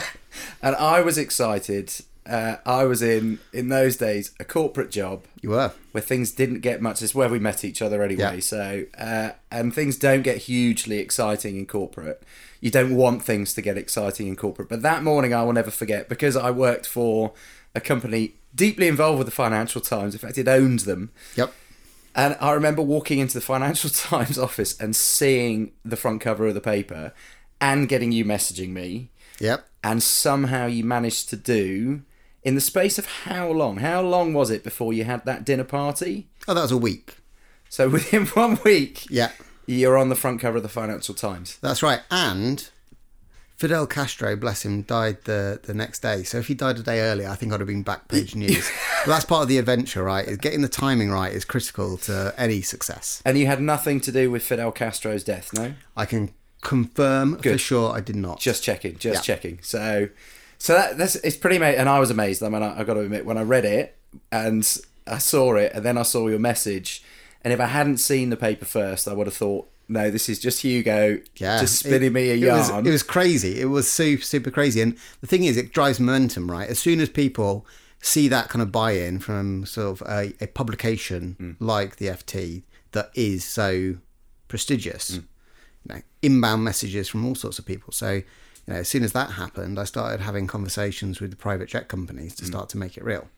and 0.62 0.76
I 0.76 1.02
was 1.02 1.18
excited. 1.18 1.92
Uh, 2.26 2.58
I 2.66 2.84
was 2.84 3.02
in 3.02 3.40
in 3.54 3.70
those 3.70 3.96
days 3.98 4.32
a 4.40 4.44
corporate 4.44 4.92
job 4.92 5.24
You 5.42 5.52
were. 5.52 5.72
where 5.94 6.02
things 6.02 6.32
didn't 6.32 6.60
get 6.60 6.82
much. 6.82 7.02
It's 7.02 7.16
where 7.16 7.30
we 7.30 7.40
met 7.40 7.64
each 7.64 7.82
other 7.82 8.04
anyway. 8.04 8.36
Yeah. 8.36 8.40
So 8.42 8.84
uh, 9.00 9.30
and 9.50 9.74
things 9.74 9.98
don't 9.98 10.24
get 10.24 10.38
hugely 10.40 11.00
exciting 11.00 11.56
in 11.58 11.66
corporate. 11.66 12.22
You 12.60 12.70
don't 12.70 12.96
want 12.96 13.24
things 13.24 13.54
to 13.54 13.62
get 13.62 13.78
exciting 13.78 14.28
in 14.28 14.36
corporate. 14.36 14.68
But 14.68 14.82
that 14.82 15.04
morning 15.04 15.34
I 15.34 15.44
will 15.44 15.54
never 15.54 15.72
forget 15.72 16.10
because 16.10 16.36
I 16.36 16.52
worked 16.52 16.86
for 16.86 17.32
a 17.74 17.80
company 17.80 18.34
deeply 18.54 18.88
involved 18.88 19.20
with 19.20 19.28
the 19.28 19.32
Financial 19.32 19.80
Times. 19.80 20.14
In 20.14 20.20
fact, 20.20 20.38
it 20.38 20.48
owned 20.48 20.80
them. 20.80 21.12
Yep. 21.36 21.54
And 22.18 22.36
I 22.42 22.52
remember 22.54 22.82
walking 22.82 23.20
into 23.20 23.36
the 23.36 23.42
Financial 23.42 23.90
Times 23.92 24.38
office 24.40 24.78
and 24.80 24.96
seeing 24.96 25.72
the 25.86 25.96
front 25.96 26.20
cover 26.20 26.48
of 26.48 26.56
the 26.56 26.60
paper 26.62 27.14
and 27.62 27.88
getting 27.88 28.12
you 28.12 28.26
messaging 28.26 28.70
me. 28.70 29.10
Yep. 29.40 29.66
And 29.84 30.02
somehow 30.04 30.66
you 30.66 30.84
managed 30.84 31.30
to 31.30 31.36
do, 31.38 32.02
in 32.44 32.56
the 32.56 32.62
space 32.62 32.98
of 32.98 33.06
how 33.06 33.50
long? 33.52 33.78
How 33.78 34.02
long 34.02 34.34
was 34.34 34.50
it 34.50 34.64
before 34.64 34.94
you 34.94 35.04
had 35.04 35.24
that 35.26 35.46
dinner 35.46 35.64
party? 35.64 36.28
Oh, 36.48 36.54
that 36.56 36.62
was 36.64 36.72
a 36.72 36.78
week. 36.78 37.18
So 37.70 37.88
within 37.98 38.26
one 38.28 38.58
week, 38.66 39.06
Yeah. 39.12 39.32
you're 39.68 39.98
on 39.98 40.10
the 40.10 40.16
front 40.16 40.42
cover 40.42 40.58
of 40.58 40.64
the 40.64 40.70
Financial 40.70 41.14
Times. 41.14 41.58
That's 41.62 41.84
right. 41.84 42.02
And 42.10 42.68
Fidel 43.58 43.88
Castro, 43.88 44.36
bless 44.36 44.64
him, 44.64 44.84
died 44.84 45.18
the, 45.24 45.60
the 45.64 45.74
next 45.74 46.00
day. 46.04 46.22
So 46.24 46.38
if 46.38 46.48
he 46.48 46.54
died 46.54 46.78
a 46.78 46.84
day 46.84 47.00
earlier, 47.02 47.28
I 47.28 47.36
think 47.36 47.52
I'd 47.52 47.60
have 47.60 47.68
been 47.68 47.82
back 47.82 48.08
page 48.08 48.36
news. 48.44 48.70
but 49.04 49.12
that's 49.12 49.26
part 49.26 49.42
of 49.44 49.48
the 49.50 49.58
adventure, 49.58 50.04
right? 50.04 50.28
Is 50.28 50.38
getting 50.38 50.62
the 50.62 50.68
timing 50.70 51.10
right 51.10 51.34
is 51.34 51.44
critical 51.44 51.98
to 52.00 52.34
any 52.38 52.62
success. 52.62 53.22
And 53.26 53.38
you 53.38 53.48
had 53.48 53.60
nothing 53.60 54.00
to 54.02 54.12
do 54.12 54.30
with 54.30 54.44
Fidel 54.44 54.72
Castro's 54.72 55.24
death, 55.24 55.54
no? 55.54 55.74
I 55.96 56.06
can 56.06 56.30
confirm 56.62 57.38
for 57.40 57.58
sure 57.58 57.92
I 57.94 58.00
did 58.00 58.16
not. 58.16 58.40
Just 58.40 58.64
checking, 58.64 58.98
just 59.00 59.28
Yeah. 59.28 59.36
checking. 59.36 59.60
So, 59.64 60.10
so 60.60 60.74
that, 60.74 60.98
that's 61.00 61.16
it's 61.16 61.38
pretty 61.38 61.56
amazing. 61.58 61.80
And 61.80 61.90
I 61.90 62.00
was 62.00 62.12
amazed. 62.12 62.44
I 62.44 62.50
mean, 62.50 62.62
I, 62.62 62.80
I 62.80 62.84
got 62.84 62.94
to 62.94 63.00
admit, 63.02 63.26
when 63.26 63.40
I 63.40 63.42
read 63.44 63.66
it 63.66 63.98
and 64.32 64.68
I 65.08 65.18
saw 65.18 65.56
it, 65.56 65.72
and 65.74 65.84
then 65.84 65.98
I 65.98 66.04
saw 66.04 66.28
your 66.28 66.38
message, 66.40 67.04
and 67.44 67.52
if 67.52 67.60
I 67.60 67.66
hadn't 67.68 67.98
seen 67.98 68.30
the 68.30 68.38
paper 68.38 68.66
first, 68.66 69.08
I 69.08 69.14
would 69.14 69.26
have 69.26 69.36
thought, 69.36 69.68
no, 69.90 70.10
this 70.12 70.28
is 70.30 70.40
just 70.40 70.62
Hugo 70.62 71.20
yeah, 71.38 71.60
just 71.60 71.80
spinning 71.80 72.08
It- 72.08 72.14
me 72.14 72.30
a 72.30 72.34
it 72.34 72.52
was- 72.52 72.70
yarn. 72.70 72.86
It 72.86 72.92
was, 72.92 73.04
crazy. 73.04 73.60
It 73.60 73.66
was 73.66 73.90
super, 73.90 74.24
super 74.24 74.52
crazy. 74.52 74.82
And 74.82 74.98
the 75.22 75.28
thing 75.28 75.44
is, 75.46 75.56
it 75.58 75.72
drives 75.74 76.00
momentum, 76.00 76.50
right? 76.52 76.70
As 76.70 76.80
soon 76.80 77.00
as 77.00 77.10
people 77.10 77.66
see 78.02 78.28
that 78.28 78.50
kind 78.50 78.62
of 78.62 78.72
buy-in 78.72 79.20
from 79.20 79.66
sort 79.66 80.00
of 80.02 80.08
a, 80.08 80.34
a 80.42 80.48
publication 80.48 81.36
Hmm. 81.40 81.52
like 81.66 81.96
the 81.98 82.08
FT 82.08 82.64
that 82.92 83.10
is 83.16 83.44
so 83.44 83.96
prestigious, 84.48 85.10
Hmm. 85.10 85.16
you 85.90 85.96
know, 85.96 86.02
inbound 86.22 86.64
messages 86.64 87.08
from 87.10 87.26
all 87.26 87.36
sorts 87.36 87.60
of 87.60 87.66
people. 87.66 87.92
So, 87.94 88.12
you 88.14 88.24
know, 88.68 88.76
as 88.76 88.88
soon 88.88 89.04
as 89.04 89.14
that 89.14 89.32
happened, 89.32 89.80
I 89.80 89.84
started 89.86 90.22
having 90.22 90.48
conversations 90.48 91.20
with 91.20 91.32
the 91.32 91.36
private 91.38 91.70
jet 91.70 91.88
companies 91.88 92.36
to 92.36 92.46
start 92.46 92.70
to 92.70 92.78
make 92.78 92.98
it 92.98 93.04
real. 93.04 93.30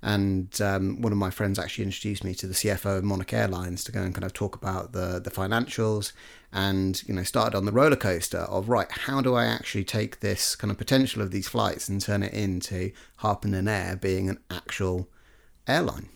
And 0.00 0.60
um, 0.60 1.02
one 1.02 1.10
of 1.10 1.18
my 1.18 1.30
friends 1.30 1.58
actually 1.58 1.84
introduced 1.84 2.22
me 2.22 2.32
to 2.36 2.46
the 2.46 2.54
CFO 2.54 2.98
of 2.98 3.04
Monarch 3.04 3.32
Airlines 3.32 3.82
to 3.84 3.92
go 3.92 4.00
and 4.00 4.14
kind 4.14 4.24
of 4.24 4.32
talk 4.32 4.54
about 4.54 4.92
the 4.92 5.18
the 5.18 5.30
financials, 5.30 6.12
and 6.52 7.02
you 7.08 7.14
know 7.14 7.24
started 7.24 7.56
on 7.56 7.64
the 7.64 7.72
roller 7.72 7.96
coaster 7.96 8.38
of 8.38 8.68
right, 8.68 8.90
how 8.90 9.20
do 9.20 9.34
I 9.34 9.46
actually 9.46 9.84
take 9.84 10.20
this 10.20 10.54
kind 10.54 10.70
of 10.70 10.78
potential 10.78 11.20
of 11.20 11.32
these 11.32 11.48
flights 11.48 11.88
and 11.88 12.00
turn 12.00 12.22
it 12.22 12.32
into 12.32 12.92
Harpenden 13.16 13.66
Air 13.66 13.96
being 13.96 14.28
an 14.30 14.38
actual 14.50 15.08
airline? 15.66 16.08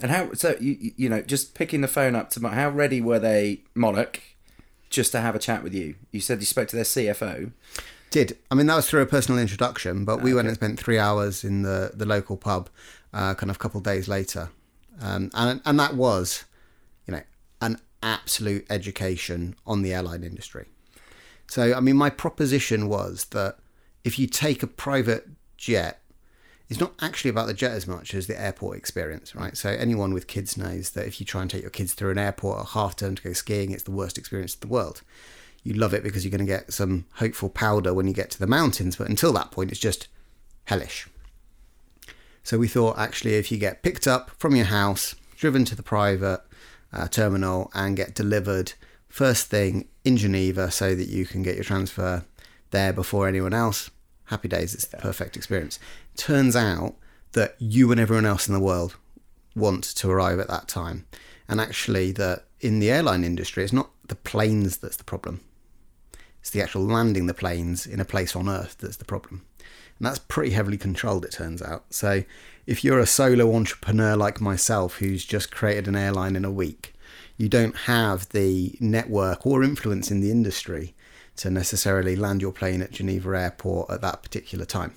And 0.00 0.10
how 0.12 0.32
so 0.34 0.54
you 0.60 0.92
you- 0.96 1.08
know 1.08 1.20
just 1.20 1.54
picking 1.54 1.80
the 1.80 1.88
phone 1.88 2.14
up 2.14 2.30
to 2.30 2.48
how 2.48 2.70
ready 2.70 3.00
were 3.00 3.18
they 3.18 3.62
Monarch 3.74 4.20
just 4.88 5.10
to 5.12 5.20
have 5.20 5.34
a 5.34 5.40
chat 5.40 5.64
with 5.64 5.74
you? 5.74 5.96
You 6.12 6.20
said 6.20 6.38
you 6.38 6.46
spoke 6.46 6.68
to 6.68 6.76
their 6.76 6.84
CFO. 6.84 7.50
Did 8.10 8.38
I 8.50 8.54
mean 8.54 8.66
that 8.66 8.76
was 8.76 8.88
through 8.88 9.02
a 9.02 9.06
personal 9.06 9.40
introduction, 9.40 10.04
but 10.04 10.20
we 10.20 10.34
went 10.34 10.48
and 10.48 10.56
spent 10.56 10.80
three 10.80 10.98
hours 10.98 11.44
in 11.44 11.62
the 11.62 11.92
the 11.94 12.06
local 12.06 12.36
pub, 12.36 12.68
uh, 13.12 13.34
kind 13.34 13.50
of 13.50 13.56
a 13.56 13.58
couple 13.58 13.78
of 13.78 13.84
days 13.84 14.08
later, 14.08 14.50
um, 15.00 15.30
and 15.34 15.60
and 15.64 15.78
that 15.78 15.94
was, 15.94 16.44
you 17.06 17.12
know, 17.12 17.22
an 17.60 17.78
absolute 18.02 18.66
education 18.70 19.54
on 19.66 19.82
the 19.82 19.92
airline 19.92 20.24
industry. 20.24 20.66
So 21.48 21.74
I 21.74 21.80
mean, 21.80 21.96
my 21.96 22.10
proposition 22.10 22.88
was 22.88 23.26
that 23.26 23.56
if 24.04 24.18
you 24.18 24.26
take 24.26 24.62
a 24.62 24.66
private 24.66 25.28
jet, 25.56 26.00
it's 26.68 26.78
not 26.78 26.94
actually 27.00 27.30
about 27.30 27.48
the 27.48 27.54
jet 27.54 27.72
as 27.72 27.86
much 27.86 28.14
as 28.14 28.28
the 28.28 28.40
airport 28.40 28.78
experience, 28.78 29.34
right? 29.34 29.56
So 29.56 29.70
anyone 29.70 30.14
with 30.14 30.28
kids 30.28 30.56
knows 30.56 30.90
that 30.90 31.06
if 31.06 31.18
you 31.18 31.26
try 31.26 31.42
and 31.42 31.50
take 31.50 31.62
your 31.62 31.70
kids 31.70 31.92
through 31.92 32.12
an 32.12 32.18
airport 32.18 32.60
at 32.60 32.66
half 32.68 32.94
term 32.94 33.16
to 33.16 33.22
go 33.22 33.32
skiing, 33.32 33.72
it's 33.72 33.82
the 33.82 33.90
worst 33.90 34.16
experience 34.16 34.54
in 34.54 34.60
the 34.60 34.72
world. 34.72 35.02
You 35.64 35.74
love 35.74 35.92
it 35.92 36.04
because 36.04 36.24
you're 36.24 36.30
going 36.30 36.46
to 36.46 36.46
get 36.46 36.72
some 36.72 37.06
hopeful 37.14 37.50
powder 37.50 37.92
when 37.92 38.06
you 38.06 38.14
get 38.14 38.30
to 38.30 38.38
the 38.38 38.46
mountains, 38.46 38.96
but 38.96 39.08
until 39.08 39.32
that 39.32 39.50
point, 39.50 39.72
it's 39.72 39.80
just 39.80 40.06
hellish. 40.64 41.08
So 42.50 42.58
we 42.58 42.66
thought 42.66 42.98
actually, 42.98 43.34
if 43.34 43.52
you 43.52 43.58
get 43.58 43.84
picked 43.84 44.08
up 44.08 44.32
from 44.36 44.56
your 44.56 44.64
house, 44.64 45.14
driven 45.36 45.64
to 45.66 45.76
the 45.76 45.84
private 45.84 46.40
uh, 46.92 47.06
terminal, 47.06 47.70
and 47.74 47.96
get 47.96 48.16
delivered 48.16 48.72
first 49.08 49.46
thing 49.46 49.86
in 50.04 50.16
Geneva 50.16 50.68
so 50.72 50.96
that 50.96 51.06
you 51.06 51.26
can 51.26 51.44
get 51.44 51.54
your 51.54 51.62
transfer 51.62 52.24
there 52.72 52.92
before 52.92 53.28
anyone 53.28 53.54
else, 53.54 53.92
happy 54.24 54.48
days. 54.48 54.74
It's 54.74 54.88
the 54.88 54.96
perfect 54.96 55.36
experience. 55.36 55.78
Turns 56.16 56.56
out 56.56 56.96
that 57.34 57.54
you 57.60 57.92
and 57.92 58.00
everyone 58.00 58.26
else 58.26 58.48
in 58.48 58.54
the 58.54 58.58
world 58.58 58.96
want 59.54 59.84
to 59.84 60.10
arrive 60.10 60.40
at 60.40 60.48
that 60.48 60.66
time. 60.66 61.06
And 61.48 61.60
actually, 61.60 62.10
that 62.10 62.46
in 62.58 62.80
the 62.80 62.90
airline 62.90 63.22
industry, 63.22 63.62
it's 63.62 63.72
not 63.72 63.90
the 64.08 64.16
planes 64.16 64.78
that's 64.78 64.96
the 64.96 65.04
problem. 65.04 65.40
It's 66.40 66.50
the 66.50 66.62
actual 66.62 66.82
landing 66.82 67.26
the 67.26 67.32
planes 67.32 67.86
in 67.86 68.00
a 68.00 68.04
place 68.04 68.34
on 68.34 68.48
Earth 68.48 68.76
that's 68.76 68.96
the 68.96 69.04
problem. 69.04 69.46
And 70.00 70.06
that's 70.06 70.18
pretty 70.18 70.52
heavily 70.52 70.78
controlled, 70.78 71.26
it 71.26 71.32
turns 71.32 71.60
out. 71.60 71.84
So 71.90 72.24
if 72.66 72.82
you're 72.82 72.98
a 72.98 73.06
solo 73.06 73.54
entrepreneur 73.54 74.16
like 74.16 74.40
myself 74.40 74.96
who's 74.96 75.26
just 75.26 75.52
created 75.52 75.86
an 75.86 75.94
airline 75.94 76.36
in 76.36 76.44
a 76.44 76.50
week, 76.50 76.94
you 77.36 77.50
don't 77.50 77.76
have 77.76 78.26
the 78.30 78.76
network 78.80 79.46
or 79.46 79.62
influence 79.62 80.10
in 80.10 80.20
the 80.20 80.30
industry 80.30 80.94
to 81.36 81.50
necessarily 81.50 82.16
land 82.16 82.40
your 82.40 82.52
plane 82.52 82.80
at 82.80 82.92
Geneva 82.92 83.38
Airport 83.38 83.90
at 83.90 84.00
that 84.00 84.22
particular 84.22 84.64
time. 84.64 84.94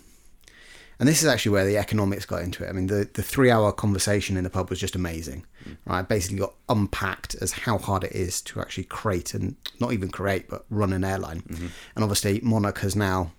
And 1.00 1.10
this 1.10 1.22
is 1.22 1.28
actually 1.28 1.52
where 1.52 1.66
the 1.66 1.78
economics 1.78 2.26
got 2.26 2.44
into 2.44 2.64
it. 2.64 2.70
I 2.70 2.72
mean, 2.72 2.88
the, 2.88 3.10
the 3.14 3.24
three 3.24 3.52
hour 3.52 3.74
conversation 3.74 4.38
in 4.38 4.46
the 4.46 4.50
pub 4.50 4.70
was 4.70 4.80
just 4.80 4.96
amazing. 4.96 5.46
Mm. 5.68 5.78
Right, 5.86 6.08
basically 6.08 6.38
got 6.38 6.54
unpacked 6.70 7.36
as 7.42 7.52
how 7.52 7.78
hard 7.78 8.06
it 8.06 8.14
is 8.14 8.42
to 8.44 8.62
actually 8.62 8.86
create 8.86 9.34
and 9.34 9.58
not 9.82 9.92
even 9.92 10.10
create, 10.10 10.48
but 10.48 10.66
run 10.70 10.94
an 10.94 11.04
airline. 11.04 11.42
Mm-hmm. 11.42 11.68
And 11.96 12.04
obviously, 12.04 12.40
Monarch 12.42 12.78
has 12.80 12.96
now 12.96 13.34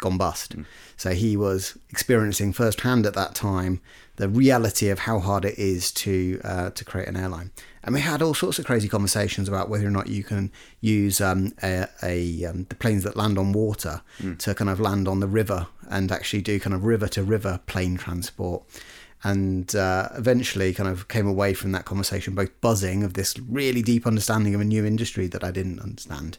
gone 0.00 0.18
bust. 0.18 0.56
Mm. 0.56 0.64
So 0.96 1.10
he 1.10 1.36
was 1.36 1.78
experiencing 1.88 2.52
firsthand 2.52 3.06
at 3.06 3.14
that 3.14 3.34
time 3.34 3.80
the 4.16 4.28
reality 4.28 4.90
of 4.90 5.00
how 5.00 5.18
hard 5.18 5.46
it 5.46 5.58
is 5.58 5.90
to 5.90 6.40
uh, 6.44 6.70
to 6.70 6.84
create 6.84 7.08
an 7.08 7.16
airline. 7.16 7.50
And 7.82 7.94
we 7.94 8.02
had 8.02 8.20
all 8.20 8.34
sorts 8.34 8.58
of 8.58 8.66
crazy 8.66 8.86
conversations 8.86 9.48
about 9.48 9.70
whether 9.70 9.86
or 9.86 9.90
not 9.90 10.08
you 10.08 10.22
can 10.22 10.52
use 10.82 11.22
um, 11.22 11.54
a, 11.62 11.88
a 12.02 12.44
um, 12.44 12.66
the 12.68 12.74
planes 12.74 13.02
that 13.04 13.16
land 13.16 13.38
on 13.38 13.52
water 13.52 14.02
mm. 14.18 14.38
to 14.38 14.54
kind 14.54 14.68
of 14.68 14.78
land 14.78 15.08
on 15.08 15.20
the 15.20 15.26
river 15.26 15.68
and 15.88 16.12
actually 16.12 16.42
do 16.42 16.60
kind 16.60 16.74
of 16.74 16.84
river 16.84 17.08
to 17.08 17.22
river 17.22 17.60
plane 17.66 17.96
transport. 17.96 18.62
And 19.22 19.74
uh, 19.74 20.08
eventually, 20.14 20.72
kind 20.74 20.88
of 20.88 21.08
came 21.08 21.26
away 21.26 21.54
from 21.54 21.72
that 21.72 21.84
conversation 21.86 22.34
both 22.34 22.58
buzzing 22.60 23.02
of 23.02 23.14
this 23.14 23.38
really 23.38 23.82
deep 23.82 24.06
understanding 24.06 24.54
of 24.54 24.60
a 24.60 24.64
new 24.64 24.84
industry 24.84 25.26
that 25.28 25.44
I 25.44 25.50
didn't 25.50 25.80
understand, 25.80 26.38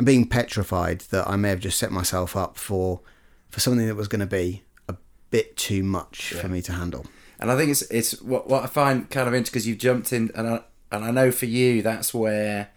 and 0.00 0.06
being 0.06 0.26
petrified 0.26 1.00
that 1.10 1.28
I 1.28 1.36
may 1.36 1.50
have 1.50 1.60
just 1.60 1.78
set 1.78 1.92
myself 1.92 2.34
up 2.34 2.56
for 2.56 3.02
for 3.50 3.60
something 3.60 3.86
that 3.86 3.96
was 3.96 4.08
going 4.08 4.20
to 4.20 4.26
be 4.26 4.62
a 4.88 4.96
bit 5.28 5.58
too 5.58 5.82
much 5.82 6.32
yeah. 6.32 6.40
for 6.40 6.48
me 6.48 6.62
to 6.62 6.72
handle. 6.72 7.04
And 7.38 7.50
I 7.50 7.56
think 7.58 7.70
it's 7.70 7.82
it's 7.82 8.18
what 8.22 8.48
what 8.48 8.62
I 8.62 8.66
find 8.66 9.10
kind 9.10 9.28
of 9.28 9.34
interesting 9.34 9.52
because 9.52 9.68
you've 9.68 9.76
jumped 9.76 10.10
in, 10.10 10.30
and 10.34 10.48
I 10.48 10.60
and 10.90 11.04
I 11.04 11.10
know 11.10 11.30
for 11.30 11.44
you 11.44 11.82
that's 11.82 12.14
where 12.14 12.70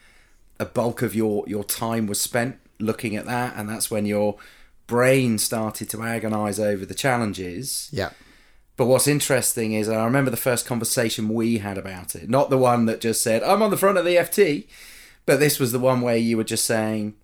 a 0.59 0.65
bulk 0.65 1.01
of 1.01 1.15
your 1.15 1.45
your 1.47 1.63
time 1.63 2.07
was 2.07 2.19
spent 2.19 2.57
looking 2.77 3.15
at 3.15 3.25
that, 3.25 3.53
and 3.55 3.69
that's 3.69 3.89
when 3.89 4.05
your 4.05 4.35
brain 4.85 5.37
started 5.37 5.89
to 5.91 6.03
agonise 6.03 6.59
over 6.59 6.85
the 6.85 6.93
challenges. 6.93 7.87
Yeah. 7.93 8.09
But 8.75 8.87
what's 8.87 9.07
interesting 9.07 9.71
is 9.71 9.87
I 9.87 10.03
remember 10.03 10.29
the 10.29 10.35
first 10.35 10.65
conversation 10.65 11.29
we 11.29 11.59
had 11.59 11.77
about 11.77 12.15
it, 12.15 12.29
not 12.29 12.49
the 12.49 12.57
one 12.57 12.85
that 12.87 12.99
just 12.99 13.21
said 13.21 13.43
I'm 13.43 13.61
on 13.61 13.71
the 13.71 13.77
front 13.77 13.97
of 13.97 14.03
the 14.03 14.17
FT, 14.17 14.67
but 15.25 15.39
this 15.39 15.59
was 15.59 15.71
the 15.71 15.79
one 15.79 16.01
where 16.01 16.17
you 16.17 16.37
were 16.37 16.43
just 16.43 16.65
saying, 16.65 17.15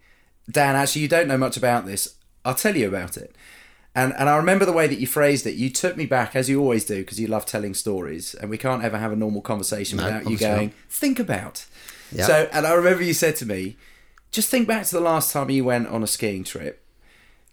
Dan, 0.49 0.75
actually 0.75 1.01
you 1.01 1.07
don't 1.07 1.27
know 1.27 1.37
much 1.37 1.57
about 1.57 1.85
this. 1.85 2.15
I'll 2.45 2.55
tell 2.55 2.75
you 2.75 2.87
about 2.87 3.17
it. 3.17 3.35
And 3.95 4.13
and 4.13 4.29
I 4.29 4.37
remember 4.37 4.65
the 4.65 4.71
way 4.71 4.87
that 4.87 4.99
you 4.99 5.07
phrased 5.07 5.45
it. 5.47 5.55
You 5.55 5.69
took 5.69 5.97
me 5.97 6.05
back 6.05 6.35
as 6.35 6.47
you 6.47 6.61
always 6.61 6.85
do 6.85 6.97
because 6.99 7.19
you 7.19 7.27
love 7.27 7.45
telling 7.45 7.73
stories, 7.73 8.35
and 8.35 8.49
we 8.49 8.57
can't 8.57 8.83
ever 8.83 8.97
have 8.97 9.11
a 9.11 9.15
normal 9.15 9.41
conversation 9.41 9.97
no, 9.97 10.05
without 10.05 10.29
you 10.29 10.37
going 10.37 10.67
not. 10.67 10.75
think 10.89 11.19
about. 11.19 11.65
Yep. 12.11 12.27
So 12.27 12.49
and 12.53 12.67
I 12.67 12.73
remember 12.73 13.03
you 13.03 13.13
said 13.13 13.35
to 13.37 13.45
me, 13.45 13.77
just 14.31 14.49
think 14.49 14.67
back 14.67 14.85
to 14.85 14.95
the 14.95 15.01
last 15.01 15.33
time 15.33 15.49
you 15.49 15.65
went 15.65 15.87
on 15.87 16.03
a 16.03 16.07
skiing 16.07 16.43
trip. 16.43 16.83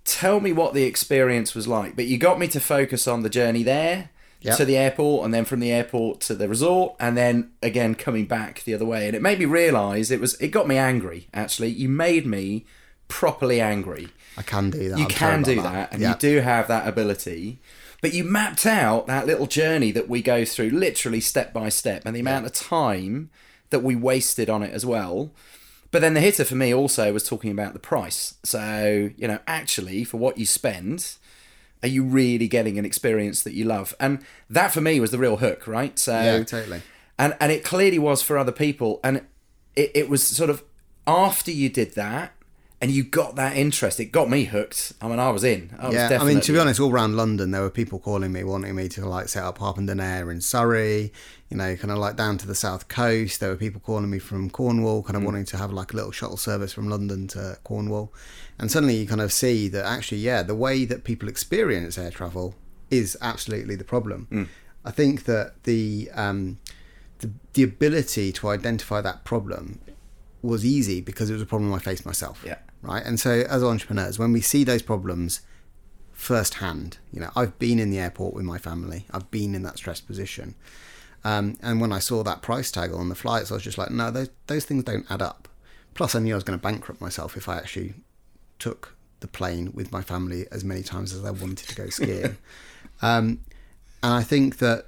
Tell 0.05 0.39
me 0.41 0.53
what 0.53 0.75
the 0.75 0.85
experience 0.85 1.55
was 1.55 1.67
like. 1.67 1.97
But 1.97 2.07
you 2.07 2.19
got 2.19 2.39
me 2.39 2.49
to 2.49 2.61
focus 2.61 3.09
on 3.09 3.23
the 3.23 3.31
journey 3.31 3.63
there 3.63 4.11
yep. 4.41 4.57
to 4.57 4.65
the 4.65 4.77
airport, 4.77 5.25
and 5.25 5.35
then 5.35 5.45
from 5.45 5.61
the 5.61 5.73
airport 5.73 6.21
to 6.23 6.35
the 6.35 6.49
resort, 6.49 6.95
and 7.01 7.17
then 7.17 7.51
again 7.63 7.95
coming 7.95 8.27
back 8.27 8.63
the 8.65 8.75
other 8.75 8.87
way. 8.87 9.07
And 9.07 9.17
it 9.17 9.23
made 9.23 9.39
me 9.39 9.45
realise 9.45 10.11
it 10.11 10.21
was 10.21 10.35
it 10.41 10.49
got 10.49 10.69
me 10.69 10.77
angry. 10.77 11.29
Actually, 11.35 11.71
you 11.71 11.89
made 11.89 12.27
me 12.27 12.65
properly 13.09 13.61
angry 13.61 14.09
I 14.37 14.43
can 14.43 14.71
do 14.71 14.91
that. 14.91 14.99
You 14.99 15.05
I'm 15.05 15.11
can 15.11 15.43
do 15.43 15.57
that, 15.57 15.63
that, 15.63 15.93
and 15.93 16.03
yeah. 16.03 16.11
you 16.11 16.17
do 16.17 16.41
have 16.41 16.69
that 16.69 16.87
ability. 16.87 17.59
But 18.03 18.13
you 18.13 18.25
mapped 18.25 18.67
out 18.67 19.07
that 19.07 19.27
little 19.27 19.47
journey 19.47 19.91
that 19.93 20.09
we 20.09 20.21
go 20.21 20.45
through, 20.45 20.71
literally 20.71 21.21
step 21.21 21.53
by 21.53 21.71
step, 21.71 22.03
and 22.05 22.15
the 22.15 22.21
amount 22.21 22.45
yeah. 22.45 22.49
of 22.49 22.53
time 22.53 23.31
that 23.71 23.83
we 23.83 23.97
wasted 23.97 24.51
on 24.51 24.63
it 24.63 24.73
as 24.73 24.85
well. 24.85 25.33
But 25.91 26.03
then 26.03 26.15
the 26.15 26.21
hitter 26.21 26.45
for 26.45 26.57
me 26.57 26.75
also 26.75 27.13
was 27.13 27.27
talking 27.27 27.51
about 27.51 27.73
the 27.73 27.79
price. 27.79 28.35
So, 28.43 29.11
you 29.17 29.27
know, 29.27 29.39
actually, 29.47 30.05
for 30.05 30.19
what 30.19 30.37
you 30.37 30.45
spend, 30.45 31.15
are 31.83 31.89
you 31.89 32.03
really 32.03 32.49
getting 32.49 32.79
an 32.79 32.85
experience 32.85 33.43
that 33.43 33.53
you 33.53 33.65
love? 33.65 33.95
And 34.01 34.25
that 34.51 34.73
for 34.73 34.81
me 34.81 35.01
was 35.01 35.11
the 35.11 35.19
real 35.19 35.37
hook, 35.37 35.67
right? 35.67 35.99
So, 35.99 36.13
yeah, 36.13 36.43
totally. 36.45 36.83
And, 37.19 37.37
and 37.41 37.53
it 37.53 37.65
clearly 37.65 37.99
was 37.99 38.23
for 38.23 38.39
other 38.39 38.53
people. 38.53 39.01
And 39.03 39.27
it, 39.75 39.91
it 39.95 40.09
was 40.09 40.27
sort 40.27 40.51
of 40.51 40.65
after 41.07 41.51
you 41.51 41.69
did 41.69 41.95
that, 41.95 42.33
and 42.81 42.91
you 42.91 43.05
got 43.05 43.37
that 43.37 43.57
interest. 43.57 43.99
It 44.01 44.07
got 44.07 44.29
me 44.29 44.45
hooked. 44.45 44.93
I 45.01 45.09
mean, 45.09 45.19
I 45.19 45.31
was 45.31 45.45
in. 45.45 45.75
I 45.79 45.87
was 45.87 45.95
yeah, 45.95 46.09
definitely... 46.11 46.33
I 46.33 46.35
mean, 46.35 46.43
to 46.43 46.53
be 46.53 46.59
honest, 46.59 46.79
all 46.79 46.93
around 46.93 47.17
London, 47.17 47.51
there 47.51 47.63
were 47.63 47.71
people 47.71 47.99
calling 47.99 48.33
me, 48.33 48.45
wanting 48.45 48.75
me 48.75 48.89
to 48.91 49.09
like 49.09 49.29
set 49.29 49.45
up 49.45 49.59
Harpenden 49.59 49.99
Air 49.99 50.31
in 50.31 50.43
Surrey. 50.43 51.11
You 51.49 51.57
know, 51.57 51.75
kind 51.77 51.91
of 51.91 51.99
like 51.99 52.17
down 52.17 52.37
to 52.39 52.47
the 52.47 52.55
south 52.55 52.89
coast. 52.89 53.41
There 53.41 53.49
were 53.49 53.57
people 53.57 53.81
calling 53.81 54.11
me 54.11 54.19
from 54.19 54.51
Cornwall, 54.51 55.03
kind 55.03 55.17
of 55.17 55.23
mm. 55.23 55.27
wanting 55.27 55.47
to 55.47 55.57
have 55.57 55.73
like 55.73 55.95
a 55.95 55.97
little 55.97 56.13
shuttle 56.13 56.37
service 56.37 56.73
from 56.73 56.91
London 56.91 57.29
to 57.29 57.57
Cornwall. 57.65 58.13
And 58.59 58.71
suddenly, 58.71 58.97
you 58.97 59.07
kind 59.07 59.23
of 59.23 59.33
see 59.33 59.69
that 59.69 59.87
actually, 59.87 60.19
yeah, 60.19 60.43
the 60.43 60.55
way 60.55 60.85
that 60.85 61.05
people 61.05 61.29
experience 61.29 61.97
air 61.97 62.11
travel 62.11 62.57
is 62.91 63.17
absolutely 63.23 63.77
the 63.77 63.85
problem. 63.85 64.29
Mm. 64.31 64.49
I 64.85 64.91
think 64.91 65.25
that 65.25 65.63
the 65.65 66.11
um, 66.13 66.59
the, 67.21 67.31
the 67.55 67.63
ability 67.63 68.33
to 68.33 68.49
identify 68.49 69.01
that 69.01 69.25
problem 69.25 69.81
was 70.43 70.67
easy 70.67 71.01
because 71.01 71.31
it 71.31 71.33
was 71.33 71.43
a 71.43 71.47
problem 71.47 71.73
I 71.73 71.79
faced 71.79 72.05
myself. 72.05 72.43
Yeah 72.47 72.59
right? 72.87 73.05
And 73.05 73.19
so, 73.19 73.45
as 73.49 73.63
entrepreneurs, 73.63 74.19
when 74.19 74.33
we 74.33 74.41
see 74.41 74.65
those 74.65 74.83
problems 74.83 75.41
firsthand, 76.13 76.99
you 77.13 77.21
know, 77.21 77.31
I've 77.37 77.59
been 77.59 77.79
in 77.79 77.91
the 77.91 77.99
airport 77.99 78.35
with 78.35 78.45
my 78.45 78.59
family, 78.59 79.07
I've 79.11 79.31
been 79.31 79.55
in 79.55 79.63
that 79.65 79.79
stressed 79.79 80.07
position. 80.07 80.55
Um, 81.25 81.57
and 81.61 81.81
when 81.81 81.93
I 81.93 81.99
saw 81.99 82.23
that 82.23 82.43
price 82.43 82.71
tag 82.71 82.93
on 82.93 83.09
the 83.09 83.15
flights, 83.15 83.51
I 83.51 83.55
was 83.55 83.65
just 83.65 83.79
like, 83.79 83.91
no, 83.91 84.11
those, 84.11 84.31
those 84.47 84.65
things 84.65 84.85
don't 84.85 85.11
add 85.11 85.21
up. 85.21 85.49
Plus, 85.95 86.15
I 86.15 86.21
knew 86.21 86.35
I 86.35 86.37
was 86.37 86.45
going 86.45 86.59
to 86.59 86.63
bankrupt 86.63 87.01
myself 87.01 87.37
if 87.37 87.49
I 87.49 87.57
actually 87.57 87.95
took 88.59 88.95
the 89.21 89.27
plane 89.27 89.73
with 89.75 89.91
my 89.91 90.03
family 90.03 90.47
as 90.53 90.63
many 90.63 90.83
times 90.83 91.13
as 91.13 91.25
I 91.25 91.31
wanted 91.31 91.69
to 91.69 91.75
go 91.75 91.89
skiing. 91.89 92.37
um, 93.03 93.41
and 94.03 94.13
I 94.13 94.23
think 94.23 94.59
that, 94.59 94.87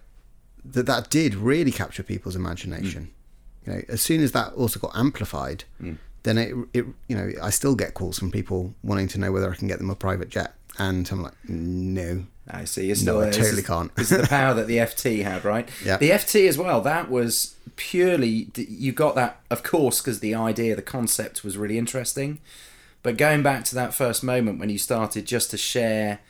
that 0.64 0.87
that 0.87 1.11
did 1.11 1.35
really 1.35 1.73
capture 1.73 2.02
people's 2.02 2.37
imagination. 2.37 3.11
Mm. 3.11 3.67
You 3.67 3.73
know, 3.73 3.83
as 3.88 4.00
soon 4.00 4.23
as 4.23 4.33
that 4.33 4.52
also 4.52 4.78
got 4.78 4.93
amplified, 4.95 5.64
mm 5.83 5.99
then 6.23 6.39
it, 6.39 6.55
it 6.75 6.85
you 7.09 7.17
know 7.17 7.31
I 7.43 7.51
still 7.51 7.75
get 7.75 7.95
calls 7.95 8.19
from 8.19 8.31
people 8.31 8.75
wanting 8.83 9.09
to 9.09 9.19
know 9.19 9.33
whether 9.33 9.51
I 9.51 9.55
can 9.55 9.69
get 9.69 9.79
them 9.79 9.91
a 9.91 9.95
private 9.95 10.29
jet, 10.29 10.55
and 10.79 11.09
I'm 11.11 11.23
like, 11.23 11.35
no. 11.49 12.25
I 12.51 12.65
see. 12.65 12.91
It's 12.91 13.03
no, 13.03 13.21
I 13.21 13.31
totally 13.31 13.63
can't. 13.63 13.93
it's 13.99 14.09
the 14.09 14.27
power 14.27 14.55
that 14.55 14.67
the 14.67 14.77
FT 14.79 15.23
had, 15.23 15.45
right? 15.45 15.69
Yeah. 15.85 15.99
The 15.99 16.11
FT 16.11 16.49
as 16.49 16.57
well. 16.57 16.81
That 16.81 17.11
was 17.11 17.57
purely 17.77 18.49
you 18.57 18.93
got 18.93 19.15
that, 19.17 19.41
of 19.51 19.63
course, 19.63 20.01
because 20.01 20.21
the 20.21 20.35
idea, 20.35 20.75
the 20.75 20.83
concept 20.83 21.45
was 21.45 21.59
really 21.59 21.77
interesting. 21.77 22.41
But 23.03 23.17
going 23.17 23.43
back 23.43 23.65
to 23.65 23.75
that 23.75 23.93
first 23.93 24.25
moment 24.25 24.59
when 24.59 24.71
you 24.71 24.79
started 24.79 25.27
just 25.27 25.51
to 25.51 25.59
share, 25.59 26.21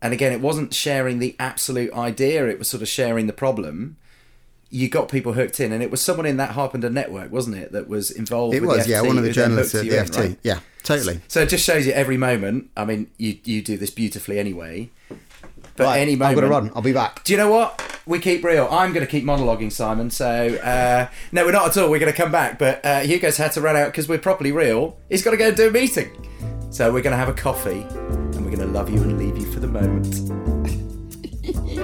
and 0.00 0.12
again, 0.12 0.32
it 0.32 0.40
wasn't 0.40 0.72
sharing 0.72 1.18
the 1.18 1.34
absolute 1.40 1.92
idea; 1.92 2.46
it 2.46 2.58
was 2.58 2.68
sort 2.68 2.82
of 2.82 2.88
sharing 2.88 3.26
the 3.26 3.32
problem 3.32 3.96
you 4.72 4.88
got 4.88 5.10
people 5.10 5.34
hooked 5.34 5.60
in, 5.60 5.70
and 5.70 5.82
it 5.82 5.90
was 5.90 6.00
someone 6.00 6.24
in 6.24 6.38
that 6.38 6.52
Harpenden 6.52 6.94
network, 6.94 7.30
wasn't 7.30 7.56
it, 7.58 7.72
that 7.72 7.88
was 7.88 8.10
involved? 8.10 8.54
With 8.54 8.62
the 8.62 8.68
UFT? 8.68 8.74
It 8.74 8.78
was, 8.78 8.88
yeah, 8.88 9.02
one 9.02 9.18
of 9.18 9.22
the 9.22 9.30
journalists 9.30 9.74
at 9.74 9.82
the 9.82 9.98
in, 9.98 10.04
FT. 10.06 10.18
Right? 10.18 10.38
Yeah, 10.42 10.60
totally. 10.82 11.20
So 11.28 11.42
it 11.42 11.50
just 11.50 11.64
shows 11.64 11.86
you 11.86 11.92
every 11.92 12.16
moment. 12.16 12.70
I 12.74 12.86
mean, 12.86 13.10
you 13.18 13.36
you 13.44 13.60
do 13.60 13.76
this 13.76 13.90
beautifully 13.90 14.38
anyway. 14.38 14.90
But 15.76 15.84
right, 15.84 15.98
any 15.98 16.16
moment, 16.16 16.30
I'm 16.30 16.34
going 16.34 16.44
to 16.46 16.50
run. 16.50 16.72
I'll 16.74 16.82
be 16.82 16.94
back. 16.94 17.22
Do 17.24 17.34
you 17.34 17.36
know 17.36 17.50
what? 17.50 17.80
We 18.06 18.18
keep 18.18 18.42
real. 18.42 18.66
I'm 18.70 18.92
going 18.92 19.06
to 19.06 19.10
keep 19.10 19.24
monologuing, 19.24 19.70
Simon. 19.70 20.10
So 20.10 20.26
uh, 20.56 21.08
no, 21.32 21.44
we're 21.44 21.52
not 21.52 21.68
at 21.68 21.76
all. 21.76 21.90
We're 21.90 21.98
going 21.98 22.12
to 22.12 22.16
come 22.16 22.32
back. 22.32 22.58
But 22.58 22.84
uh, 22.84 23.00
Hugo's 23.00 23.36
had 23.36 23.52
to 23.52 23.60
run 23.60 23.76
out 23.76 23.88
because 23.88 24.08
we're 24.08 24.18
properly 24.18 24.52
real. 24.52 24.96
He's 25.10 25.22
got 25.22 25.32
to 25.32 25.36
go 25.36 25.48
and 25.48 25.56
do 25.56 25.68
a 25.68 25.70
meeting. 25.70 26.10
So 26.70 26.90
we're 26.90 27.02
going 27.02 27.12
to 27.12 27.18
have 27.18 27.28
a 27.28 27.34
coffee, 27.34 27.82
and 27.82 28.36
we're 28.36 28.56
going 28.56 28.58
to 28.58 28.66
love 28.66 28.88
you 28.88 29.02
and 29.02 29.18
leave 29.18 29.36
you 29.36 29.52
for 29.52 29.60
the 29.60 29.68
moment. 29.68 30.32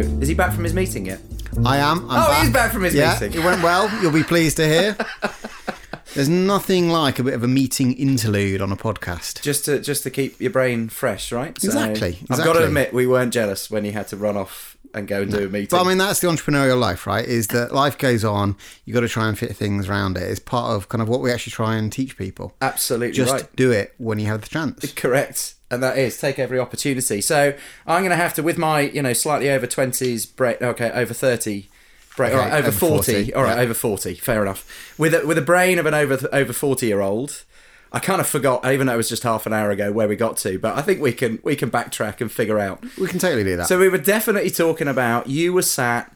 is 0.00 0.28
he 0.28 0.34
back 0.34 0.52
from 0.52 0.64
his 0.64 0.74
meeting 0.74 1.06
yet? 1.06 1.20
I 1.64 1.78
am. 1.78 2.08
I'm 2.10 2.30
Oh, 2.30 2.40
he's 2.42 2.52
back 2.52 2.72
from 2.72 2.82
his 2.82 2.94
yeah, 2.94 3.18
meeting. 3.20 3.40
It 3.40 3.44
went 3.44 3.62
well. 3.62 3.90
You'll 4.02 4.12
be 4.12 4.22
pleased 4.24 4.56
to 4.58 4.66
hear. 4.68 4.96
There's 6.14 6.28
nothing 6.28 6.88
like 6.88 7.18
a 7.18 7.22
bit 7.22 7.34
of 7.34 7.42
a 7.42 7.48
meeting 7.48 7.92
interlude 7.92 8.62
on 8.62 8.72
a 8.72 8.76
podcast. 8.76 9.42
Just 9.42 9.66
to 9.66 9.80
just 9.80 10.02
to 10.04 10.10
keep 10.10 10.40
your 10.40 10.50
brain 10.50 10.88
fresh, 10.88 11.30
right? 11.30 11.58
So, 11.60 11.66
Exactly, 11.68 12.18
I've 12.30 12.38
got 12.44 12.54
to 12.54 12.64
admit, 12.64 12.94
we 12.94 13.06
weren't 13.06 13.32
jealous 13.34 13.70
when 13.70 13.84
you 13.84 13.92
had 13.92 14.08
to 14.08 14.16
run 14.16 14.36
off 14.36 14.76
and 14.94 15.06
go 15.06 15.22
and 15.22 15.30
do 15.30 15.44
a 15.44 15.48
meeting. 15.48 15.68
But 15.70 15.82
I 15.84 15.88
mean, 15.88 15.98
that's 15.98 16.20
the 16.20 16.28
entrepreneurial 16.28 16.78
life, 16.80 17.06
right? 17.06 17.24
Is 17.24 17.48
that 17.48 17.72
life 17.74 17.98
goes 17.98 18.24
on. 18.24 18.56
You 18.86 18.94
got 18.94 19.00
to 19.00 19.08
try 19.08 19.28
and 19.28 19.38
fit 19.38 19.54
things 19.54 19.88
around 19.90 20.16
it. 20.16 20.22
It's 20.22 20.40
part 20.40 20.70
of 20.74 20.88
kind 20.88 21.02
of 21.02 21.08
what 21.08 21.20
we 21.20 21.30
actually 21.30 21.50
try 21.50 21.76
and 21.76 21.92
teach 21.92 22.16
people. 22.16 22.54
Absolutely 22.62 23.12
Just 23.12 23.32
right. 23.32 23.56
do 23.56 23.70
it 23.70 23.94
when 23.98 24.18
you 24.18 24.26
have 24.26 24.40
the 24.40 24.48
chance. 24.48 24.90
Correct. 24.96 25.55
And 25.70 25.82
that 25.82 25.98
is 25.98 26.18
take 26.18 26.38
every 26.38 26.60
opportunity. 26.60 27.20
So 27.20 27.54
I'm 27.86 28.02
going 28.02 28.10
to 28.10 28.16
have 28.16 28.34
to, 28.34 28.42
with 28.42 28.56
my, 28.56 28.82
you 28.82 29.02
know, 29.02 29.12
slightly 29.12 29.50
over 29.50 29.66
20s, 29.66 30.36
break, 30.36 30.62
okay, 30.62 30.90
over 30.92 31.12
30, 31.12 31.68
break, 32.16 32.32
Okay, 32.32 32.38
right, 32.38 32.52
over, 32.52 32.68
over 32.68 32.72
40, 32.72 33.12
40, 33.12 33.34
all 33.34 33.42
right, 33.42 33.56
yeah. 33.56 33.62
over 33.62 33.74
40, 33.74 34.14
fair 34.14 34.42
enough. 34.42 34.94
With 34.96 35.14
a, 35.14 35.26
with 35.26 35.38
a 35.38 35.42
brain 35.42 35.78
of 35.78 35.86
an 35.86 35.94
over 35.94 36.28
over 36.32 36.52
40 36.52 36.86
year 36.86 37.00
old, 37.00 37.44
I 37.92 37.98
kind 37.98 38.20
of 38.20 38.26
forgot, 38.26 38.66
even 38.66 38.86
though 38.86 38.94
it 38.94 38.98
was 38.98 39.08
just 39.08 39.22
half 39.22 39.46
an 39.46 39.52
hour 39.52 39.70
ago, 39.70 39.92
where 39.92 40.08
we 40.08 40.16
got 40.16 40.36
to. 40.38 40.58
But 40.58 40.76
I 40.76 40.82
think 40.82 41.00
we 41.00 41.12
can 41.12 41.38
we 41.42 41.56
can 41.56 41.70
backtrack 41.70 42.20
and 42.20 42.30
figure 42.30 42.58
out. 42.58 42.84
We 42.98 43.06
can 43.08 43.18
totally 43.18 43.44
do 43.44 43.56
that. 43.56 43.68
So 43.68 43.78
we 43.78 43.88
were 43.88 43.98
definitely 43.98 44.50
talking 44.50 44.88
about 44.88 45.28
you 45.28 45.52
were 45.52 45.62
sat 45.62 46.14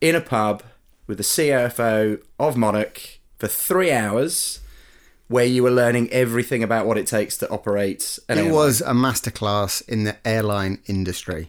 in 0.00 0.14
a 0.14 0.20
pub 0.20 0.62
with 1.06 1.18
the 1.18 1.24
CFO 1.24 2.20
of 2.38 2.56
Monarch 2.56 3.18
for 3.38 3.48
three 3.48 3.92
hours, 3.92 4.60
where 5.30 5.44
you 5.44 5.62
were 5.62 5.70
learning 5.70 6.10
everything 6.10 6.60
about 6.64 6.86
what 6.86 6.98
it 6.98 7.06
takes 7.06 7.36
to 7.36 7.48
operate. 7.50 8.18
An 8.28 8.36
it 8.36 8.40
airline. 8.40 8.52
was 8.52 8.80
a 8.80 8.90
masterclass 8.90 9.80
in 9.88 10.02
the 10.02 10.16
airline 10.26 10.80
industry. 10.86 11.46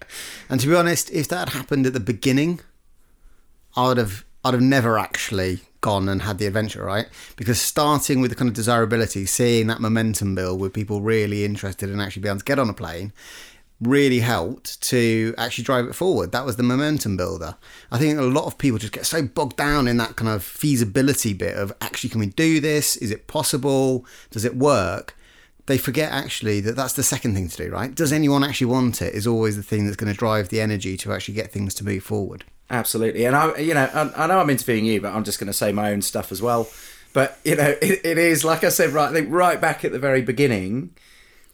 And 0.49 0.59
to 0.59 0.67
be 0.67 0.75
honest, 0.75 1.09
if 1.09 1.27
that 1.29 1.49
had 1.49 1.57
happened 1.57 1.87
at 1.87 1.93
the 1.93 1.99
beginning, 1.99 2.59
I 3.75 3.87
would 3.87 3.97
have 3.97 4.23
I'd 4.45 4.53
have 4.53 4.61
never 4.61 4.99
actually 4.99 5.61
gone 5.81 6.07
and 6.07 6.21
had 6.21 6.37
the 6.37 6.45
adventure, 6.45 6.83
right? 6.83 7.07
Because 7.35 7.59
starting 7.59 8.21
with 8.21 8.29
the 8.29 8.35
kind 8.35 8.49
of 8.49 8.53
desirability, 8.53 9.25
seeing 9.25 9.65
that 9.67 9.81
momentum 9.81 10.35
build 10.35 10.59
with 10.59 10.73
people 10.73 11.01
really 11.01 11.43
interested 11.43 11.89
in 11.89 11.99
actually 11.99 12.21
being 12.21 12.33
able 12.33 12.39
to 12.39 12.45
get 12.45 12.59
on 12.59 12.69
a 12.69 12.73
plane 12.73 13.13
really 13.81 14.19
helped 14.19 14.81
to 14.81 15.33
actually 15.37 15.63
drive 15.63 15.85
it 15.85 15.95
forward. 15.95 16.31
That 16.31 16.45
was 16.45 16.55
the 16.55 16.63
momentum 16.63 17.17
builder. 17.17 17.55
I 17.91 17.97
think 17.97 18.17
a 18.17 18.23
lot 18.23 18.45
of 18.45 18.57
people 18.57 18.77
just 18.79 18.93
get 18.93 19.05
so 19.05 19.23
bogged 19.23 19.57
down 19.57 19.87
in 19.87 19.97
that 19.97 20.15
kind 20.15 20.29
of 20.29 20.43
feasibility 20.43 21.33
bit 21.33 21.57
of 21.57 21.73
actually, 21.81 22.11
can 22.11 22.19
we 22.19 22.27
do 22.27 22.59
this? 22.59 22.95
Is 22.97 23.11
it 23.11 23.27
possible? 23.27 24.05
Does 24.29 24.45
it 24.45 24.55
work? 24.55 25.17
They 25.65 25.77
forget 25.77 26.11
actually 26.11 26.59
that 26.61 26.75
that's 26.75 26.93
the 26.93 27.03
second 27.03 27.33
thing 27.33 27.47
to 27.47 27.57
do, 27.57 27.71
right? 27.71 27.93
Does 27.93 28.13
anyone 28.13 28.43
actually 28.43 28.67
want 28.67 29.01
it? 29.01 29.15
Is 29.15 29.25
always 29.25 29.55
the 29.55 29.63
thing 29.63 29.85
that's 29.85 29.97
going 29.97 30.11
to 30.11 30.17
drive 30.17 30.49
the 30.49 30.61
energy 30.61 30.97
to 30.97 31.13
actually 31.13 31.35
get 31.35 31.51
things 31.51 31.73
to 31.75 31.85
move 31.85 32.03
forward. 32.03 32.43
Absolutely, 32.69 33.25
and 33.25 33.35
I, 33.35 33.57
you 33.57 33.73
know, 33.73 33.89
I, 33.93 34.23
I 34.23 34.27
know 34.27 34.39
I'm 34.39 34.49
interviewing 34.49 34.85
you, 34.85 35.01
but 35.01 35.13
I'm 35.13 35.23
just 35.23 35.39
going 35.39 35.47
to 35.47 35.53
say 35.53 35.71
my 35.71 35.91
own 35.91 36.01
stuff 36.01 36.31
as 36.31 36.41
well. 36.41 36.67
But 37.13 37.37
you 37.43 37.55
know, 37.55 37.75
it, 37.81 38.01
it 38.03 38.17
is 38.17 38.43
like 38.43 38.63
I 38.63 38.69
said, 38.69 38.91
right? 38.91 39.09
I 39.09 39.13
think 39.13 39.27
right 39.29 39.59
back 39.59 39.85
at 39.85 39.91
the 39.91 39.99
very 39.99 40.21
beginning, 40.21 40.95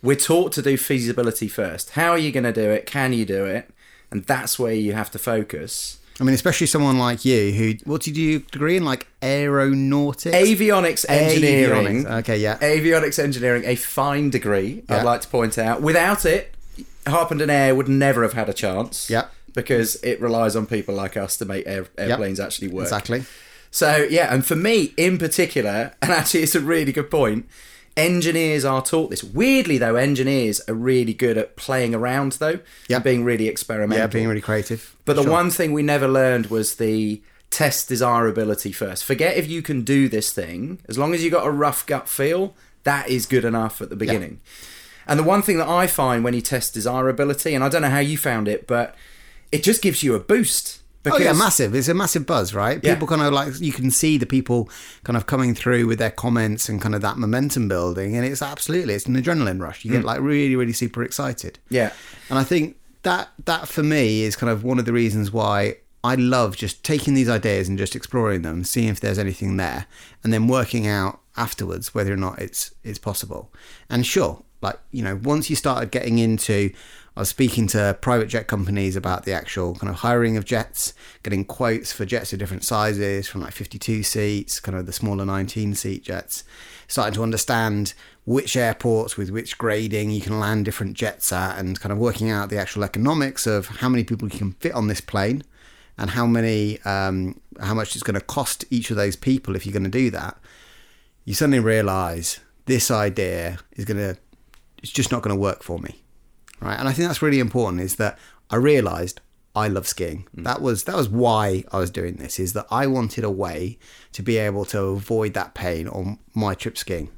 we're 0.02 0.16
taught 0.16 0.52
to 0.54 0.62
do 0.62 0.78
feasibility 0.78 1.48
first. 1.48 1.92
How 1.92 2.12
are 2.12 2.18
you 2.18 2.32
going 2.32 2.44
to 2.44 2.54
do 2.54 2.70
it? 2.70 2.86
Can 2.86 3.14
you 3.14 3.26
do 3.26 3.46
it? 3.46 3.70
And 4.12 4.24
that's 4.24 4.58
where 4.58 4.74
you 4.74 4.94
have 4.94 5.12
to 5.12 5.20
focus. 5.20 6.00
I 6.20 6.24
mean, 6.24 6.34
especially 6.34 6.68
someone 6.68 6.98
like 6.98 7.26
you 7.26 7.52
who, 7.52 7.74
what 7.84 8.02
did 8.02 8.18
you 8.18 8.40
degree 8.40 8.78
in? 8.78 8.86
Like 8.86 9.08
aeronautics? 9.22 10.36
Avionics 10.36 11.06
engineering. 11.08 12.06
Avionics, 12.06 12.20
okay, 12.20 12.38
yeah. 12.38 12.58
Avionics 12.58 13.20
engineering, 13.20 13.64
a 13.66 13.76
fine 13.76 14.30
degree. 14.30 14.84
Yeah. 14.90 14.98
I'd 14.98 15.06
like 15.06 15.22
to 15.22 15.28
point 15.28 15.58
out. 15.58 15.82
Without 15.82 16.26
it, 16.26 16.56
Harpenden 17.06 17.50
Air 17.50 17.76
would 17.76 17.88
never 17.88 18.24
have 18.24 18.34
had 18.34 18.50
a 18.50 18.54
chance. 18.54 19.10
Yeah. 19.10 19.28
Because 19.54 19.96
it 20.04 20.20
relies 20.20 20.56
on 20.56 20.66
people 20.66 20.96
like 20.96 21.18
us 21.18 21.38
to 21.38 21.46
make 21.46 21.68
air, 21.68 21.88
airplanes 21.98 22.40
actually 22.40 22.70
work. 22.70 22.84
Exactly. 22.84 23.26
So 23.70 24.08
yeah, 24.10 24.34
and 24.34 24.46
for 24.46 24.56
me 24.56 24.94
in 24.98 25.18
particular, 25.18 25.94
and 26.02 26.12
actually 26.12 26.44
it's 26.44 26.56
a 26.56 26.62
really 26.62 26.92
good 26.92 27.12
point. 27.12 27.48
Engineers 27.98 28.64
are 28.64 28.82
taught 28.84 29.10
this. 29.10 29.24
Weirdly 29.24 29.78
though, 29.78 29.96
engineers 29.96 30.62
are 30.68 30.74
really 30.74 31.14
good 31.14 31.38
at 31.38 31.56
playing 31.58 31.96
around 31.96 32.34
though, 32.34 32.60
Yeah. 32.88 33.00
being 33.00 33.24
really 33.24 33.48
experimental. 33.48 33.98
Yeah, 34.04 34.08
being 34.08 34.28
really 34.28 34.40
creative. 34.42 34.96
But 35.04 35.16
the 35.16 35.24
Sure. 35.24 35.32
one 35.32 35.50
thing 35.52 35.74
we 35.74 35.82
never 35.84 36.08
learned 36.08 36.46
was 36.48 36.76
the 36.76 37.22
test 37.50 37.90
desirability 37.90 38.72
first. 38.72 39.04
Forget 39.04 39.36
if 39.36 39.48
you 39.50 39.62
can 39.62 39.82
do 39.82 40.08
this 40.08 40.32
thing. 40.32 40.80
As 40.88 40.98
long 40.98 41.14
as 41.14 41.24
you 41.24 41.32
got 41.32 41.48
a 41.48 41.52
rough 41.52 41.86
gut 41.86 42.08
feel, 42.08 42.56
that 42.84 43.10
is 43.10 43.26
good 43.26 43.44
enough 43.44 43.82
at 43.82 43.90
the 43.90 43.96
beginning. 43.96 44.42
And 45.08 45.18
the 45.18 45.24
one 45.24 45.42
thing 45.42 45.58
that 45.58 45.68
I 45.70 45.88
find 45.88 46.24
when 46.24 46.34
you 46.34 46.42
test 46.42 46.74
desirability, 46.74 47.56
and 47.56 47.64
I 47.64 47.70
don't 47.70 47.82
know 47.82 47.90
how 47.90 48.00
you 48.00 48.18
found 48.18 48.48
it, 48.48 48.68
but 48.68 48.94
it 49.52 49.64
just 49.64 49.82
gives 49.82 50.04
you 50.04 50.14
a 50.14 50.20
boost. 50.20 50.80
Oh 51.14 51.18
yeah, 51.18 51.34
massive. 51.34 51.76
It's 51.76 51.88
a 51.88 51.94
massive 51.94 52.26
buzz, 52.26 52.54
right? 52.54 52.80
Yeah. 52.84 52.94
People 52.94 53.08
kind 53.08 53.22
of 53.22 53.34
like 53.34 53.60
you 53.60 53.72
can 53.72 53.92
see 53.92 54.18
the 54.18 54.26
people 54.26 54.70
kind 55.04 55.18
of 55.18 55.26
coming 55.26 55.54
through 55.54 55.88
with 55.88 56.00
their 56.00 56.12
comments 56.12 56.70
and 56.70 56.82
kind 56.82 56.96
of 56.96 57.02
that 57.02 57.18
momentum 57.18 57.68
building, 57.68 58.16
and 58.16 58.26
it's 58.26 58.42
absolutely 58.42 58.94
it's 58.94 59.06
an 59.06 59.16
adrenaline 59.16 59.62
rush. 59.62 59.86
You 59.86 59.92
get 59.92 60.02
mm. 60.02 60.06
like 60.06 60.22
really, 60.22 60.56
really 60.56 60.74
super 60.74 61.04
excited. 61.04 61.60
Yeah. 61.70 61.94
And 62.30 62.40
I 62.40 62.44
think 62.44 62.78
that 63.04 63.30
that 63.46 63.68
for 63.68 63.84
me 63.84 64.24
is 64.24 64.36
kind 64.36 64.50
of 64.50 64.64
one 64.64 64.80
of 64.80 64.86
the 64.86 64.94
reasons 64.94 65.32
why 65.32 65.78
I 66.04 66.16
love 66.16 66.56
just 66.56 66.84
taking 66.84 67.14
these 67.14 67.30
ideas 67.30 67.68
and 67.68 67.78
just 67.78 67.96
exploring 67.96 68.42
them, 68.42 68.64
seeing 68.64 68.90
if 68.90 69.00
there's 69.00 69.20
anything 69.20 69.58
there, 69.58 69.88
and 70.24 70.32
then 70.32 70.48
working 70.48 70.88
out 70.88 71.20
afterwards 71.36 71.94
whether 71.94 72.12
or 72.12 72.18
not 72.18 72.40
it's 72.40 72.74
it's 72.84 73.00
possible. 73.00 73.52
And 73.90 74.06
sure, 74.06 74.44
like 74.62 74.80
you 74.92 75.04
know, 75.04 75.20
once 75.24 75.50
you 75.50 75.56
started 75.56 75.92
getting 75.92 76.20
into 76.20 76.72
I 77.18 77.22
was 77.22 77.30
speaking 77.30 77.66
to 77.70 77.98
private 78.00 78.28
jet 78.28 78.46
companies 78.46 78.96
about 78.96 79.26
the 79.26 79.34
actual 79.34 79.74
kind 79.74 79.90
of 79.90 79.96
hiring 80.02 80.38
of 80.38 80.46
jets, 80.46 80.94
getting 81.24 81.46
quotes 81.46 81.92
for 81.92 82.06
jets 82.06 82.32
of 82.32 82.38
different 82.38 82.64
sizes 82.64 83.28
from 83.28 83.42
like 83.42 83.54
52 83.54 84.04
seats, 84.04 84.60
kind 84.60 84.78
of 84.78 84.86
the 84.86 84.94
smaller 84.94 85.26
19 85.26 85.74
seat 85.74 86.04
jets, 86.04 86.44
starting 86.88 87.16
to 87.16 87.24
understand 87.24 87.96
which 88.26 88.56
airports 88.56 89.18
with 89.18 89.32
which 89.32 89.58
grading 89.58 90.12
you 90.12 90.22
can 90.22 90.40
land 90.40 90.66
different 90.66 90.94
jets 90.94 91.34
at, 91.34 91.58
and 91.58 91.80
kind 91.80 91.92
of 91.92 91.98
working 91.98 92.30
out 92.30 92.52
the 92.52 92.60
actual 92.60 92.84
economics 92.84 93.48
of 93.48 93.66
how 93.66 93.90
many 93.90 94.04
people 94.04 94.30
you 94.30 94.38
can 94.38 94.52
fit 94.52 94.74
on 94.74 94.86
this 94.86 95.02
plane 95.02 95.42
and 95.98 96.12
how 96.12 96.28
many, 96.28 96.80
um, 96.82 97.42
how 97.60 97.74
much 97.74 97.96
it's 97.96 98.04
going 98.04 98.14
to 98.14 98.22
cost 98.22 98.64
each 98.70 98.92
of 98.92 98.96
those 98.96 99.16
people 99.16 99.56
if 99.56 99.66
you're 99.66 99.74
going 99.74 99.82
to 99.84 99.90
do 99.90 100.12
that. 100.12 100.38
You 101.26 101.34
suddenly 101.34 101.62
realize 101.62 102.42
this 102.68 102.92
idea 102.92 103.58
is 103.72 103.86
going 103.86 103.98
to, 103.98 104.20
it's 104.84 104.92
just 104.92 105.12
not 105.12 105.24
going 105.24 105.36
to 105.36 105.42
work 105.42 105.64
for 105.64 105.80
me 105.80 106.04
right? 106.60 106.78
And 106.80 106.88
I 106.88 106.94
think 106.94 107.08
that's 107.08 107.22
really 107.22 107.40
important. 107.40 107.82
Is 107.82 107.96
that 107.96 108.18
I 108.50 108.56
realised 108.56 109.22
I 109.58 109.68
love 109.68 109.88
skiing. 109.88 110.28
Mm. 110.38 110.44
That 110.44 110.62
was 110.62 110.84
that 110.84 110.96
was 110.96 111.10
why 111.10 111.64
I 111.72 111.80
was 111.80 111.90
doing 111.90 112.18
this. 112.18 112.40
Is 112.40 112.54
that 112.54 112.68
I 112.70 112.86
wanted 112.86 113.24
a 113.24 113.32
way 113.32 113.80
to 114.12 114.22
be 114.22 114.38
able 114.38 114.66
to 114.66 114.80
avoid 114.80 115.34
that 115.34 115.56
pain 115.56 115.88
on 115.88 116.20
my 116.36 116.54
trip 116.54 116.78
skiing. 116.78 117.10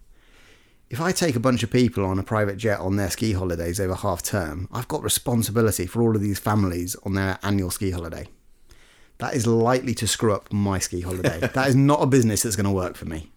If 0.90 1.02
I 1.02 1.12
take 1.12 1.36
a 1.36 1.40
bunch 1.40 1.62
of 1.62 1.70
people 1.70 2.06
on 2.06 2.18
a 2.18 2.24
private 2.24 2.58
jet 2.58 2.80
on 2.80 2.96
their 2.96 3.12
ski 3.12 3.34
holidays 3.34 3.80
over 3.80 3.94
half 3.94 4.24
term, 4.24 4.70
I've 4.72 4.88
got 4.88 5.04
responsibility 5.04 5.86
for 5.86 6.02
all 6.02 6.16
of 6.16 6.22
these 6.22 6.40
families 6.40 6.96
on 7.06 7.14
their 7.14 7.38
annual 7.44 7.70
ski 7.70 7.92
holiday. 7.92 8.28
That 9.20 9.36
is 9.36 9.46
likely 9.46 9.94
to 9.96 10.08
screw 10.08 10.34
up 10.34 10.52
my 10.52 10.80
ski 10.80 11.02
holiday. 11.02 11.40
that 11.54 11.68
is 11.68 11.76
not 11.76 12.02
a 12.02 12.08
business 12.08 12.42
that's 12.42 12.56
going 12.56 12.66
to 12.66 12.72
work 12.72 12.96
for 12.96 13.06
me. 13.06 13.32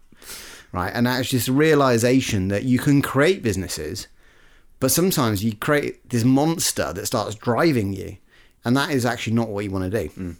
Right? 0.71 0.93
And 0.95 1.07
that's 1.07 1.29
just 1.29 1.49
a 1.49 1.53
realization 1.53 2.49
that 2.49 2.62
you 2.62 2.79
can 2.79 3.03
create 3.03 3.43
businesses 3.43 4.07
but 4.83 4.90
sometimes 4.90 5.42
you 5.42 5.55
create 5.55 6.07
this 6.11 6.25
monster 6.25 6.92
that 6.92 7.07
starts 7.07 7.35
driving 7.37 7.95
you, 7.95 8.18
and 8.64 8.77
that 8.77 8.90
is 8.90 9.07
actually 9.07 9.33
not 9.35 9.49
what 9.49 9.64
you 9.64 9.71
want 9.71 9.90
to 9.90 10.03
do. 10.03 10.09
Mm. 10.11 10.37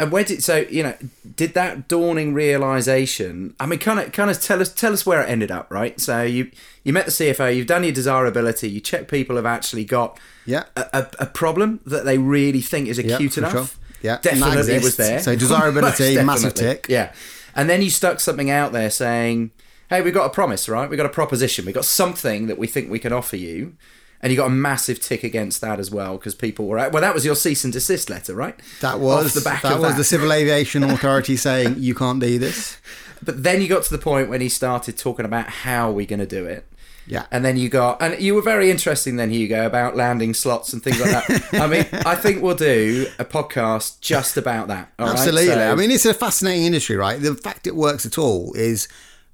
And 0.00 0.12
where 0.12 0.22
did 0.22 0.44
so 0.44 0.58
you 0.70 0.84
know 0.84 0.94
did 1.36 1.54
that 1.54 1.88
dawning 1.88 2.32
realization? 2.32 3.54
I 3.58 3.66
mean, 3.66 3.80
kind 3.80 3.98
of 3.98 4.12
kind 4.12 4.30
of 4.30 4.40
tell 4.40 4.60
us 4.60 4.72
tell 4.72 4.92
us 4.92 5.04
where 5.04 5.20
it 5.22 5.28
ended 5.28 5.50
up, 5.50 5.66
right? 5.70 6.00
So 6.00 6.22
you 6.22 6.52
you 6.84 6.92
met 6.92 7.06
the 7.06 7.10
CFO, 7.10 7.54
you've 7.54 7.66
done 7.66 7.82
your 7.82 7.92
desirability, 7.92 8.70
you 8.70 8.80
check 8.80 9.08
people 9.08 9.34
have 9.36 9.44
actually 9.46 9.84
got 9.84 10.16
Yeah. 10.46 10.64
a, 10.76 10.86
a, 10.92 11.06
a 11.20 11.26
problem 11.26 11.80
that 11.84 12.04
they 12.04 12.16
really 12.16 12.60
think 12.60 12.86
is 12.88 12.98
Yeah, 12.98 13.16
acute 13.16 13.32
for 13.32 13.40
enough. 13.40 13.52
sure. 13.52 13.66
Yeah, 14.00 14.18
definitely 14.22 14.78
was 14.78 14.96
there. 14.96 15.18
So 15.20 15.34
desirability, 15.46 16.22
massive 16.22 16.54
tick. 16.54 16.86
Yeah, 16.88 17.12
and 17.56 17.68
then 17.68 17.82
you 17.82 17.90
stuck 17.90 18.20
something 18.20 18.48
out 18.50 18.70
there 18.70 18.90
saying, 18.90 19.50
"Hey, 19.90 20.00
we've 20.02 20.14
got 20.14 20.26
a 20.26 20.30
promise, 20.30 20.68
right? 20.68 20.88
We've 20.88 20.96
got 20.96 21.06
a 21.06 21.10
proposition. 21.10 21.64
We've 21.66 21.74
got 21.74 21.84
something 21.84 22.46
that 22.46 22.58
we 22.58 22.66
think 22.66 22.90
we 22.90 22.98
can 22.98 23.12
offer 23.12 23.36
you." 23.36 23.74
And 24.20 24.32
you 24.32 24.36
got 24.36 24.46
a 24.46 24.50
massive 24.50 24.98
tick 24.98 25.22
against 25.22 25.60
that 25.60 25.78
as 25.78 25.92
well 25.92 26.16
because 26.16 26.34
people 26.34 26.66
were. 26.66 26.76
Well, 26.90 27.00
that 27.02 27.14
was 27.14 27.24
your 27.24 27.36
cease 27.36 27.62
and 27.62 27.72
desist 27.72 28.10
letter, 28.10 28.34
right? 28.34 28.58
That 28.80 28.98
was 28.98 29.26
Off 29.28 29.34
the 29.34 29.48
back 29.48 29.62
that 29.62 29.74
of 29.74 29.78
was 29.80 29.92
that. 29.92 29.98
the 29.98 30.02
Civil 30.04 30.32
Aviation 30.32 30.82
Authority 30.82 31.36
saying 31.48 31.76
you 31.78 31.94
can't 31.94 32.18
do 32.20 32.36
this. 32.36 32.78
But 33.22 33.44
then 33.44 33.60
you 33.62 33.68
got 33.68 33.84
to 33.84 33.90
the 33.92 33.98
point 33.98 34.28
when 34.28 34.40
he 34.40 34.48
started 34.48 34.98
talking 34.98 35.24
about 35.24 35.48
how 35.48 35.92
we're 35.92 36.04
going 36.06 36.18
to 36.18 36.26
do 36.26 36.46
it. 36.46 36.66
Yeah. 37.06 37.26
And 37.30 37.44
then 37.44 37.56
you 37.56 37.68
got, 37.68 38.02
and 38.02 38.20
you 38.20 38.34
were 38.34 38.42
very 38.42 38.72
interesting 38.72 39.14
then, 39.16 39.30
Hugo, 39.30 39.64
about 39.64 39.96
landing 39.96 40.34
slots 40.34 40.72
and 40.72 40.82
things 40.82 41.00
like 41.00 41.10
that. 41.26 41.54
I 41.54 41.66
mean, 41.68 41.86
I 42.04 42.16
think 42.16 42.42
we'll 42.42 42.56
do 42.56 43.06
a 43.20 43.24
podcast 43.24 44.00
just 44.00 44.36
about 44.36 44.66
that. 44.66 44.92
all 44.98 45.06
right? 45.06 45.12
Absolutely. 45.16 45.46
So- 45.46 45.72
I 45.72 45.74
mean, 45.76 45.92
it's 45.92 46.04
a 46.06 46.12
fascinating 46.12 46.64
industry, 46.66 46.96
right? 46.96 47.20
The 47.22 47.34
fact 47.36 47.68
it 47.68 47.76
works 47.76 48.04
at 48.04 48.18
all 48.18 48.52
is 48.54 48.88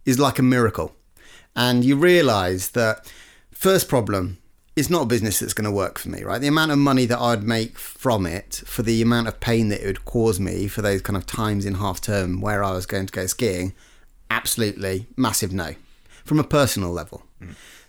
is 0.05 0.19
like 0.19 0.39
a 0.39 0.43
miracle. 0.43 0.95
And 1.57 1.85
you 1.85 1.97
realize 1.97 2.71
that 2.71 3.11
first 3.53 3.89
problem 3.89 4.39
it's 4.77 4.91
not 4.91 5.03
a 5.03 5.07
business 5.07 5.39
that's 5.39 5.55
going 5.55 5.67
to 5.67 5.71
work 5.71 5.99
for 5.99 6.09
me, 6.09 6.23
right? 6.25 6.41
The 6.41 6.49
amount 6.49 6.73
of 6.73 6.79
money 6.79 7.07
that 7.07 7.21
I'd 7.21 7.45
make 7.45 7.79
from 7.79 8.27
it 8.27 8.63
for 8.67 8.83
the 8.83 9.03
amount 9.03 9.29
of 9.29 9.39
pain 9.39 9.69
that 9.69 9.83
it 9.83 9.87
would 9.87 10.05
cause 10.05 10.41
me 10.41 10.67
for 10.67 10.83
those 10.83 11.01
kind 11.01 11.17
of 11.17 11.27
times 11.27 11.65
in 11.65 11.75
half 11.75 12.01
term 12.01 12.41
where 12.41 12.65
I 12.65 12.73
was 12.73 12.87
going 12.87 13.07
to 13.07 13.13
go 13.13 13.27
skiing, 13.27 13.73
absolutely 14.31 15.07
massive 15.17 15.53
no. 15.53 15.77
From 16.25 16.41
a 16.41 16.45
personal 16.45 16.91
level. 16.91 17.23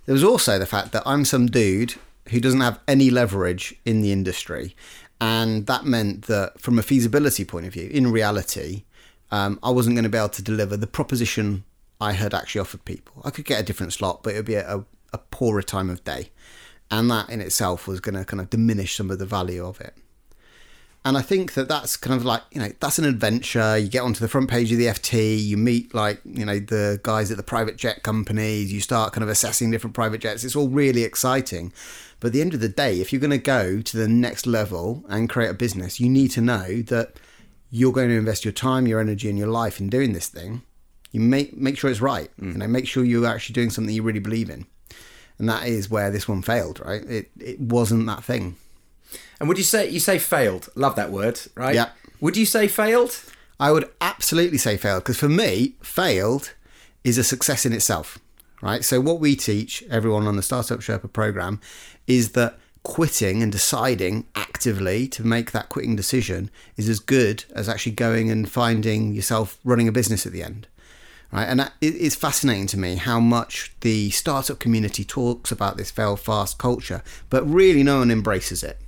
There 0.05 0.13
was 0.13 0.23
also 0.23 0.59
the 0.59 0.65
fact 0.65 0.91
that 0.91 1.03
I'm 1.05 1.25
some 1.25 1.47
dude 1.47 1.95
who 2.29 2.39
doesn't 2.39 2.61
have 2.61 2.79
any 2.87 3.09
leverage 3.09 3.75
in 3.85 4.01
the 4.01 4.11
industry. 4.11 4.75
And 5.19 5.65
that 5.67 5.85
meant 5.85 6.25
that 6.25 6.59
from 6.59 6.77
a 6.77 6.83
feasibility 6.83 7.45
point 7.45 7.65
of 7.65 7.73
view, 7.73 7.89
in 7.89 8.11
reality, 8.11 8.83
um, 9.31 9.57
I 9.63 9.69
wasn't 9.69 9.95
going 9.95 10.03
to 10.03 10.09
be 10.09 10.17
able 10.17 10.29
to 10.29 10.43
deliver 10.43 10.77
the 10.77 10.85
proposition 10.85 11.63
I 11.99 12.13
had 12.13 12.33
actually 12.33 12.61
offered 12.61 12.85
people. 12.85 13.21
I 13.23 13.29
could 13.29 13.45
get 13.45 13.59
a 13.59 13.63
different 13.63 13.93
slot, 13.93 14.23
but 14.23 14.33
it 14.33 14.37
would 14.37 14.45
be 14.45 14.55
a, 14.55 14.85
a 15.13 15.17
poorer 15.17 15.61
time 15.61 15.89
of 15.89 16.03
day. 16.03 16.31
And 16.91 17.09
that 17.09 17.29
in 17.29 17.41
itself 17.41 17.87
was 17.87 17.99
going 17.99 18.15
to 18.15 18.25
kind 18.25 18.41
of 18.41 18.49
diminish 18.49 18.95
some 18.95 19.09
of 19.09 19.19
the 19.19 19.25
value 19.25 19.65
of 19.65 19.81
it. 19.81 19.95
And 21.05 21.17
I 21.17 21.21
think 21.21 21.53
that 21.53 21.67
that's 21.67 21.97
kind 21.97 22.15
of 22.15 22.25
like, 22.25 22.41
you 22.51 22.59
know, 22.59 22.71
that's 22.79 22.97
an 22.97 23.05
adventure. 23.05 23.77
You 23.77 23.87
get 23.87 24.01
onto 24.01 24.19
the 24.19 24.27
front 24.27 24.49
page 24.49 24.71
of 24.71 24.79
the 24.79 24.87
FT, 24.87 25.39
you 25.39 25.55
meet 25.55 25.93
like, 25.93 26.19
you 26.25 26.43
know, 26.43 26.57
the 26.57 26.99
guys 27.03 27.29
at 27.29 27.37
the 27.37 27.43
private 27.43 27.77
jet 27.77 28.01
companies, 28.01 28.73
you 28.73 28.81
start 28.81 29.13
kind 29.13 29.23
of 29.23 29.29
assessing 29.29 29.69
different 29.69 29.93
private 29.93 30.21
jets. 30.21 30.43
It's 30.43 30.55
all 30.55 30.67
really 30.67 31.03
exciting. 31.03 31.71
But 32.19 32.27
at 32.27 32.33
the 32.33 32.41
end 32.41 32.55
of 32.55 32.59
the 32.59 32.69
day, 32.69 33.01
if 33.01 33.13
you're 33.13 33.19
going 33.19 33.29
to 33.29 33.37
go 33.37 33.81
to 33.81 33.97
the 33.97 34.07
next 34.07 34.47
level 34.47 35.05
and 35.07 35.29
create 35.29 35.49
a 35.49 35.53
business, 35.53 35.99
you 35.99 36.09
need 36.09 36.29
to 36.29 36.41
know 36.41 36.81
that 36.83 37.19
you're 37.69 37.93
going 37.93 38.09
to 38.09 38.17
invest 38.17 38.43
your 38.43 38.51
time, 38.51 38.87
your 38.87 38.99
energy, 38.99 39.29
and 39.29 39.37
your 39.37 39.47
life 39.47 39.79
in 39.79 39.89
doing 39.89 40.13
this 40.13 40.27
thing. 40.27 40.63
You 41.15 41.21
make 41.21 41.55
make 41.55 41.77
sure 41.77 41.89
it's 41.89 42.01
right. 42.01 42.29
Mm. 42.41 42.51
You 42.51 42.57
know, 42.57 42.67
make 42.67 42.87
sure 42.89 43.05
you're 43.05 43.25
actually 43.25 43.53
doing 43.53 43.69
something 43.69 43.95
you 43.95 44.03
really 44.03 44.19
believe 44.19 44.49
in. 44.49 44.65
And 45.39 45.47
that 45.47 45.65
is 45.65 45.89
where 45.89 46.11
this 46.11 46.27
one 46.27 46.41
failed, 46.41 46.81
right? 46.85 47.03
It 47.05 47.31
it 47.39 47.57
wasn't 47.57 48.05
that 48.07 48.25
thing. 48.25 48.57
And 49.39 49.47
would 49.47 49.57
you 49.57 49.63
say, 49.63 49.89
you 49.89 50.01
say 50.01 50.19
failed? 50.19 50.67
Love 50.75 50.97
that 50.97 51.11
word, 51.11 51.39
right? 51.55 51.73
Yeah. 51.73 51.91
Would 52.19 52.35
you 52.35 52.45
say 52.45 52.67
failed? 52.67 53.17
I 53.61 53.71
would 53.71 53.89
absolutely 54.01 54.57
say 54.57 54.75
failed 54.75 55.03
because 55.03 55.17
for 55.17 55.29
me, 55.29 55.75
failed 55.81 56.53
is 57.05 57.17
a 57.17 57.23
success 57.23 57.65
in 57.65 57.71
itself, 57.71 58.19
right? 58.61 58.83
So, 58.83 58.99
what 58.99 59.21
we 59.21 59.37
teach 59.37 59.85
everyone 59.89 60.27
on 60.27 60.35
the 60.35 60.43
Startup 60.43 60.79
Sherpa 60.79 61.13
program 61.13 61.61
is 62.07 62.33
that 62.33 62.59
quitting 62.83 63.41
and 63.41 63.53
deciding 63.53 64.27
actively 64.35 65.07
to 65.07 65.25
make 65.25 65.51
that 65.51 65.69
quitting 65.69 65.95
decision 65.95 66.51
is 66.75 66.89
as 66.89 66.99
good 66.99 67.45
as 67.55 67.69
actually 67.69 67.93
going 67.93 68.29
and 68.29 68.51
finding 68.51 69.13
yourself 69.13 69.57
running 69.63 69.87
a 69.87 69.93
business 69.93 70.25
at 70.25 70.33
the 70.33 70.43
end. 70.43 70.67
Right, 71.35 71.49
and 71.49 71.59
that- 71.59 71.73
it's 71.81 72.15
fascinating 72.15 72.67
to 72.67 72.77
me 72.77 72.95
how 72.95 73.19
much 73.19 73.73
the 73.81 74.09
startup 74.11 74.57
community 74.59 75.03
talks 75.03 75.51
about 75.51 75.75
this 75.75 75.91
fail 75.91 76.15
fast 76.15 76.57
culture, 76.57 77.03
but 77.29 77.43
really 77.43 77.83
no 77.83 77.99
one 77.99 78.09
embraces 78.09 78.63
it. 78.63 78.79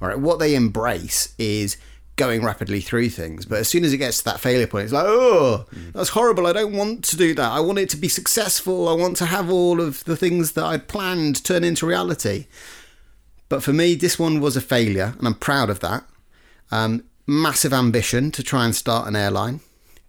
All 0.00 0.08
right, 0.08 0.18
what 0.18 0.38
they 0.38 0.54
embrace 0.54 1.30
is 1.38 1.76
going 2.16 2.42
rapidly 2.42 2.80
through 2.80 3.10
things, 3.10 3.44
but 3.44 3.58
as 3.58 3.68
soon 3.68 3.84
as 3.84 3.92
it 3.92 3.98
gets 3.98 4.18
to 4.18 4.24
that 4.24 4.40
failure 4.40 4.66
point, 4.66 4.84
it's 4.84 4.92
like, 4.94 5.04
oh, 5.06 5.66
that's 5.92 6.08
horrible. 6.10 6.46
I 6.46 6.54
don't 6.54 6.72
want 6.72 7.04
to 7.04 7.16
do 7.16 7.34
that. 7.34 7.52
I 7.52 7.60
want 7.60 7.78
it 7.78 7.90
to 7.90 7.98
be 7.98 8.08
successful. 8.08 8.88
I 8.88 8.94
want 8.94 9.18
to 9.18 9.26
have 9.26 9.50
all 9.50 9.82
of 9.82 10.02
the 10.04 10.16
things 10.16 10.52
that 10.52 10.64
I'd 10.64 10.88
planned 10.88 11.44
turn 11.44 11.62
into 11.62 11.84
reality. 11.84 12.46
But 13.50 13.62
for 13.62 13.74
me, 13.74 13.94
this 13.94 14.18
one 14.18 14.40
was 14.40 14.56
a 14.56 14.62
failure, 14.62 15.14
and 15.18 15.26
I'm 15.26 15.34
proud 15.34 15.68
of 15.68 15.80
that. 15.80 16.04
Um, 16.70 17.04
massive 17.26 17.74
ambition 17.74 18.30
to 18.30 18.42
try 18.42 18.64
and 18.64 18.74
start 18.74 19.06
an 19.06 19.14
airline, 19.14 19.60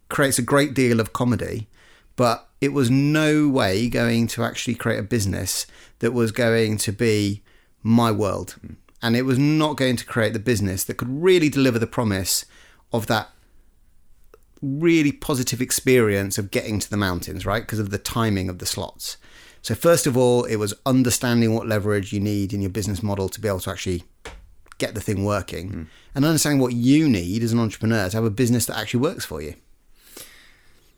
creates 0.09 0.39
a 0.39 0.43
great 0.43 0.73
deal 0.73 0.99
of 0.99 1.13
comedy, 1.13 1.67
but 2.15 2.47
it 2.61 2.73
was 2.73 2.89
no 2.89 3.47
way 3.47 3.89
going 3.89 4.27
to 4.27 4.43
actually 4.43 4.75
create 4.75 4.99
a 4.99 5.03
business 5.03 5.67
that 5.99 6.13
was 6.13 6.31
going 6.31 6.77
to 6.77 6.91
be 6.91 7.43
my 7.83 8.11
world. 8.11 8.55
Hmm. 8.61 8.73
And 9.01 9.15
it 9.15 9.23
was 9.23 9.37
not 9.37 9.77
going 9.77 9.95
to 9.97 10.05
create 10.05 10.33
the 10.33 10.39
business 10.39 10.83
that 10.83 10.97
could 10.97 11.21
really 11.21 11.49
deliver 11.49 11.77
the 11.77 11.87
promise 11.87 12.45
of 12.91 13.05
that 13.07 13.29
really 14.59 15.11
positive 15.11 15.61
experience 15.61 16.39
of 16.39 16.49
getting 16.49 16.79
to 16.79 16.89
the 16.89 16.97
mountains, 16.97 17.45
right? 17.45 17.61
Because 17.61 17.77
of 17.77 17.91
the 17.91 17.99
timing 17.99 18.49
of 18.49 18.57
the 18.57 18.65
slots. 18.65 19.17
So, 19.61 19.75
first 19.75 20.07
of 20.07 20.17
all, 20.17 20.45
it 20.45 20.55
was 20.55 20.73
understanding 20.85 21.53
what 21.53 21.67
leverage 21.67 22.11
you 22.11 22.19
need 22.19 22.53
in 22.53 22.61
your 22.61 22.71
business 22.71 23.03
model 23.03 23.29
to 23.29 23.39
be 23.39 23.47
able 23.47 23.59
to 23.61 23.69
actually 23.69 24.03
get 24.79 24.95
the 24.95 25.01
thing 25.01 25.23
working 25.23 25.69
hmm. 25.69 25.83
and 26.15 26.25
understanding 26.25 26.59
what 26.59 26.73
you 26.73 27.07
need 27.07 27.43
as 27.43 27.53
an 27.53 27.59
entrepreneur 27.59 28.09
to 28.09 28.17
have 28.17 28.23
a 28.23 28.31
business 28.31 28.65
that 28.65 28.77
actually 28.77 29.01
works 29.01 29.25
for 29.25 29.41
you. 29.41 29.55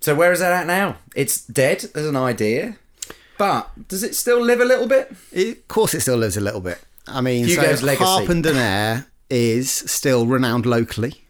So 0.09 0.15
where 0.15 0.31
is 0.31 0.39
that 0.39 0.51
at 0.51 0.65
now? 0.65 0.95
It's 1.15 1.45
dead 1.45 1.85
as 1.93 2.07
an 2.07 2.15
idea, 2.15 2.77
but 3.37 3.69
does 3.87 4.01
it 4.01 4.15
still 4.15 4.41
live 4.41 4.59
a 4.59 4.65
little 4.65 4.87
bit? 4.87 5.15
It, 5.31 5.57
of 5.57 5.67
course, 5.67 5.93
it 5.93 6.01
still 6.01 6.17
lives 6.17 6.35
a 6.35 6.41
little 6.41 6.61
bit. 6.61 6.79
I 7.05 7.21
mean, 7.21 7.45
Hugo's 7.45 7.81
so 7.81 7.85
legacy. 7.85 8.05
Harpenden 8.05 8.57
Air 8.57 9.05
is 9.29 9.69
still 9.69 10.25
renowned 10.25 10.65
locally, 10.65 11.25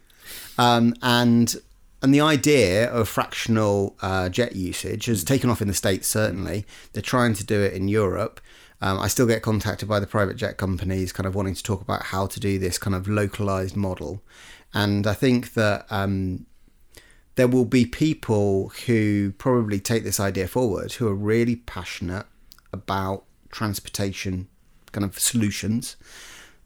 um, 0.56 0.94
and 1.02 1.54
and 2.00 2.14
the 2.14 2.22
idea 2.22 2.90
of 2.90 3.06
fractional 3.06 3.96
uh, 4.00 4.30
jet 4.30 4.56
usage 4.56 5.04
has 5.04 5.24
taken 5.24 5.50
off 5.50 5.60
in 5.60 5.68
the 5.68 5.74
states. 5.74 6.08
Certainly, 6.08 6.64
they're 6.94 7.02
trying 7.02 7.34
to 7.34 7.44
do 7.44 7.60
it 7.60 7.74
in 7.74 7.86
Europe. 7.86 8.40
Um, 8.80 8.98
I 8.98 9.08
still 9.08 9.26
get 9.26 9.42
contacted 9.42 9.90
by 9.90 10.00
the 10.00 10.06
private 10.06 10.38
jet 10.38 10.56
companies, 10.56 11.12
kind 11.12 11.26
of 11.26 11.34
wanting 11.34 11.54
to 11.54 11.62
talk 11.62 11.82
about 11.82 12.04
how 12.04 12.26
to 12.28 12.40
do 12.40 12.58
this 12.58 12.78
kind 12.78 12.96
of 12.96 13.06
localized 13.08 13.76
model, 13.76 14.22
and 14.72 15.06
I 15.06 15.12
think 15.12 15.52
that. 15.52 15.84
Um, 15.90 16.46
there 17.40 17.48
will 17.48 17.64
be 17.64 17.86
people 17.86 18.70
who 18.84 19.32
probably 19.38 19.80
take 19.80 20.04
this 20.04 20.20
idea 20.20 20.46
forward 20.46 20.92
who 20.92 21.08
are 21.08 21.14
really 21.14 21.56
passionate 21.56 22.26
about 22.70 23.24
transportation 23.50 24.46
kind 24.92 25.06
of 25.06 25.18
solutions, 25.18 25.96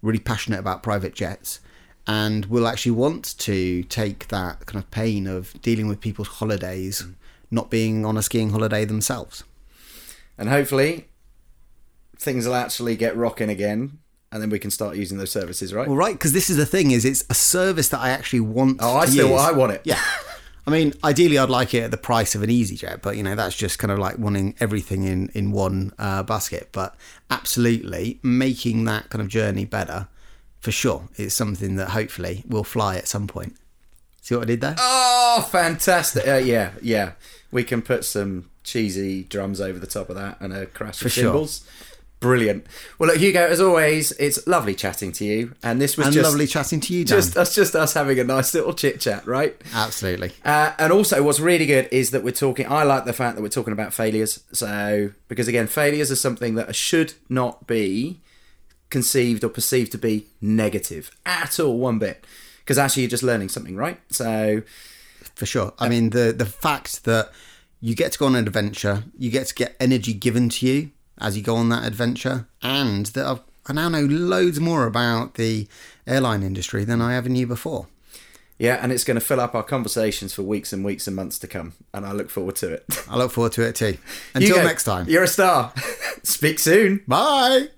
really 0.02 0.18
passionate 0.18 0.58
about 0.58 0.82
private 0.82 1.14
jets, 1.14 1.60
and 2.08 2.46
will 2.46 2.66
actually 2.66 2.90
want 2.90 3.38
to 3.38 3.84
take 3.84 4.26
that 4.28 4.66
kind 4.66 4.82
of 4.82 4.90
pain 4.90 5.28
of 5.28 5.54
dealing 5.62 5.86
with 5.86 6.00
people's 6.00 6.26
holidays, 6.26 7.02
mm. 7.02 7.14
not 7.52 7.70
being 7.70 8.04
on 8.04 8.16
a 8.16 8.22
skiing 8.22 8.50
holiday 8.50 8.84
themselves. 8.84 9.44
And 10.36 10.48
hopefully, 10.48 11.06
things 12.18 12.48
will 12.48 12.56
actually 12.56 12.96
get 12.96 13.16
rocking 13.16 13.48
again, 13.48 14.00
and 14.32 14.42
then 14.42 14.50
we 14.50 14.58
can 14.58 14.72
start 14.72 14.96
using 14.96 15.18
those 15.18 15.30
services, 15.30 15.72
right? 15.72 15.86
Well, 15.86 15.96
right, 15.96 16.16
because 16.16 16.32
this 16.32 16.50
is 16.50 16.56
the 16.56 16.66
thing: 16.66 16.90
is 16.90 17.04
it's 17.04 17.24
a 17.30 17.34
service 17.34 17.90
that 17.90 18.00
I 18.00 18.08
actually 18.08 18.40
want. 18.40 18.78
Oh, 18.80 18.96
I 18.96 19.06
still, 19.06 19.28
use. 19.28 19.40
I 19.40 19.52
want 19.52 19.70
it. 19.70 19.82
Yeah. 19.84 20.02
I 20.66 20.70
mean, 20.70 20.94
ideally, 21.04 21.36
I'd 21.36 21.50
like 21.50 21.74
it 21.74 21.82
at 21.82 21.90
the 21.90 21.98
price 21.98 22.34
of 22.34 22.42
an 22.42 22.48
EasyJet, 22.48 23.02
but 23.02 23.16
you 23.16 23.22
know, 23.22 23.34
that's 23.34 23.54
just 23.54 23.78
kind 23.78 23.90
of 23.90 23.98
like 23.98 24.18
wanting 24.18 24.54
everything 24.60 25.04
in 25.04 25.30
in 25.34 25.52
one 25.52 25.92
uh, 25.98 26.22
basket. 26.22 26.70
But 26.72 26.94
absolutely, 27.30 28.18
making 28.22 28.84
that 28.84 29.10
kind 29.10 29.20
of 29.20 29.28
journey 29.28 29.66
better, 29.66 30.08
for 30.60 30.72
sure, 30.72 31.08
is 31.16 31.34
something 31.34 31.76
that 31.76 31.90
hopefully 31.90 32.44
will 32.48 32.64
fly 32.64 32.96
at 32.96 33.08
some 33.08 33.26
point. 33.26 33.56
See 34.22 34.34
what 34.34 34.44
I 34.44 34.46
did 34.46 34.62
there? 34.62 34.76
Oh, 34.78 35.46
fantastic! 35.50 36.26
Uh, 36.26 36.36
yeah, 36.36 36.70
yeah. 36.80 37.12
We 37.50 37.62
can 37.62 37.82
put 37.82 38.04
some 38.04 38.50
cheesy 38.64 39.24
drums 39.24 39.60
over 39.60 39.78
the 39.78 39.86
top 39.86 40.08
of 40.08 40.16
that 40.16 40.40
and 40.40 40.54
a 40.54 40.64
crash 40.64 40.98
For 40.98 41.06
of 41.06 41.12
sure. 41.12 41.46
Brilliant. 42.24 42.66
Well, 42.98 43.10
look, 43.10 43.18
Hugo, 43.18 43.46
as 43.46 43.60
always, 43.60 44.10
it's 44.12 44.46
lovely 44.46 44.74
chatting 44.74 45.12
to 45.12 45.26
you, 45.26 45.52
and 45.62 45.78
this 45.78 45.98
was 45.98 46.06
and 46.06 46.14
just 46.14 46.30
lovely 46.30 46.46
chatting 46.46 46.80
to 46.80 46.94
you, 46.94 47.04
Dan. 47.04 47.18
just 47.18 47.34
that's 47.34 47.54
just 47.54 47.76
us 47.76 47.92
having 47.92 48.18
a 48.18 48.24
nice 48.24 48.54
little 48.54 48.72
chit 48.72 48.98
chat, 48.98 49.26
right? 49.26 49.54
absolutely. 49.74 50.32
Uh, 50.42 50.72
and 50.78 50.90
also, 50.90 51.22
what's 51.22 51.38
really 51.38 51.66
good 51.66 51.86
is 51.92 52.12
that 52.12 52.24
we're 52.24 52.30
talking. 52.30 52.66
I 52.66 52.82
like 52.84 53.04
the 53.04 53.12
fact 53.12 53.36
that 53.36 53.42
we're 53.42 53.50
talking 53.50 53.74
about 53.74 53.92
failures. 53.92 54.42
So, 54.52 55.10
because 55.28 55.48
again, 55.48 55.66
failures 55.66 56.10
are 56.10 56.16
something 56.16 56.54
that 56.54 56.74
should 56.74 57.12
not 57.28 57.66
be 57.66 58.22
conceived 58.88 59.44
or 59.44 59.50
perceived 59.50 59.92
to 59.92 59.98
be 59.98 60.24
negative 60.40 61.10
at 61.26 61.60
all, 61.60 61.76
one 61.76 61.98
bit. 61.98 62.24
Because 62.60 62.78
actually, 62.78 63.02
you're 63.02 63.10
just 63.10 63.22
learning 63.22 63.50
something, 63.50 63.76
right? 63.76 64.00
So, 64.10 64.62
for 65.34 65.44
sure. 65.44 65.74
I 65.78 65.90
mean, 65.90 66.08
the 66.08 66.32
the 66.32 66.46
fact 66.46 67.04
that 67.04 67.32
you 67.82 67.94
get 67.94 68.12
to 68.12 68.18
go 68.18 68.24
on 68.24 68.34
an 68.34 68.46
adventure, 68.46 69.04
you 69.18 69.30
get 69.30 69.46
to 69.48 69.54
get 69.54 69.76
energy 69.78 70.14
given 70.14 70.48
to 70.48 70.66
you 70.66 70.90
as 71.20 71.36
you 71.36 71.42
go 71.42 71.56
on 71.56 71.68
that 71.70 71.84
adventure, 71.86 72.46
and 72.62 73.06
that 73.06 73.26
I've, 73.26 73.40
I 73.66 73.72
now 73.72 73.88
know 73.88 74.02
loads 74.04 74.60
more 74.60 74.86
about 74.86 75.34
the 75.34 75.66
airline 76.06 76.42
industry 76.42 76.84
than 76.84 77.00
I 77.00 77.14
ever 77.16 77.28
knew 77.28 77.46
before. 77.46 77.86
yeah, 78.58 78.78
and 78.82 78.92
it's 78.92 79.04
going 79.04 79.18
to 79.18 79.24
fill 79.24 79.40
up 79.40 79.54
our 79.54 79.62
conversations 79.62 80.32
for 80.34 80.42
weeks 80.42 80.72
and 80.72 80.84
weeks 80.84 81.06
and 81.06 81.16
months 81.16 81.38
to 81.40 81.46
come. 81.46 81.72
And 81.92 82.04
I 82.06 82.12
look 82.12 82.30
forward 82.30 82.56
to 82.56 82.72
it. 82.72 82.84
I 83.08 83.16
look 83.16 83.32
forward 83.32 83.52
to 83.52 83.62
it 83.62 83.74
too. 83.74 83.96
Until 84.34 84.56
Hugo, 84.56 84.64
next 84.64 84.84
time. 84.84 85.08
You're 85.08 85.24
a 85.24 85.28
star. 85.28 85.72
Speak 86.22 86.58
soon. 86.58 87.02
Bye. 87.08 87.68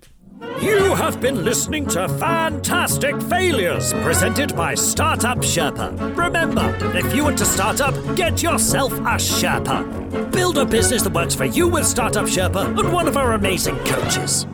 You 0.41 0.93
have 0.93 1.19
been 1.19 1.43
listening 1.43 1.87
to 1.87 2.07
Fantastic 2.07 3.19
Failures, 3.23 3.93
presented 3.93 4.55
by 4.55 4.75
Startup 4.75 5.37
Sherpa. 5.39 6.15
Remember, 6.15 6.75
if 6.95 7.15
you 7.15 7.23
want 7.23 7.37
to 7.39 7.45
start 7.45 7.81
up, 7.81 7.95
get 8.15 8.43
yourself 8.43 8.93
a 8.93 9.17
Sherpa. 9.17 10.31
Build 10.31 10.57
a 10.57 10.65
business 10.65 11.03
that 11.03 11.13
works 11.13 11.33
for 11.33 11.45
you 11.45 11.67
with 11.67 11.85
Startup 11.85 12.25
Sherpa 12.25 12.77
and 12.79 12.93
one 12.93 13.07
of 13.07 13.17
our 13.17 13.33
amazing 13.33 13.77
coaches. 13.85 14.45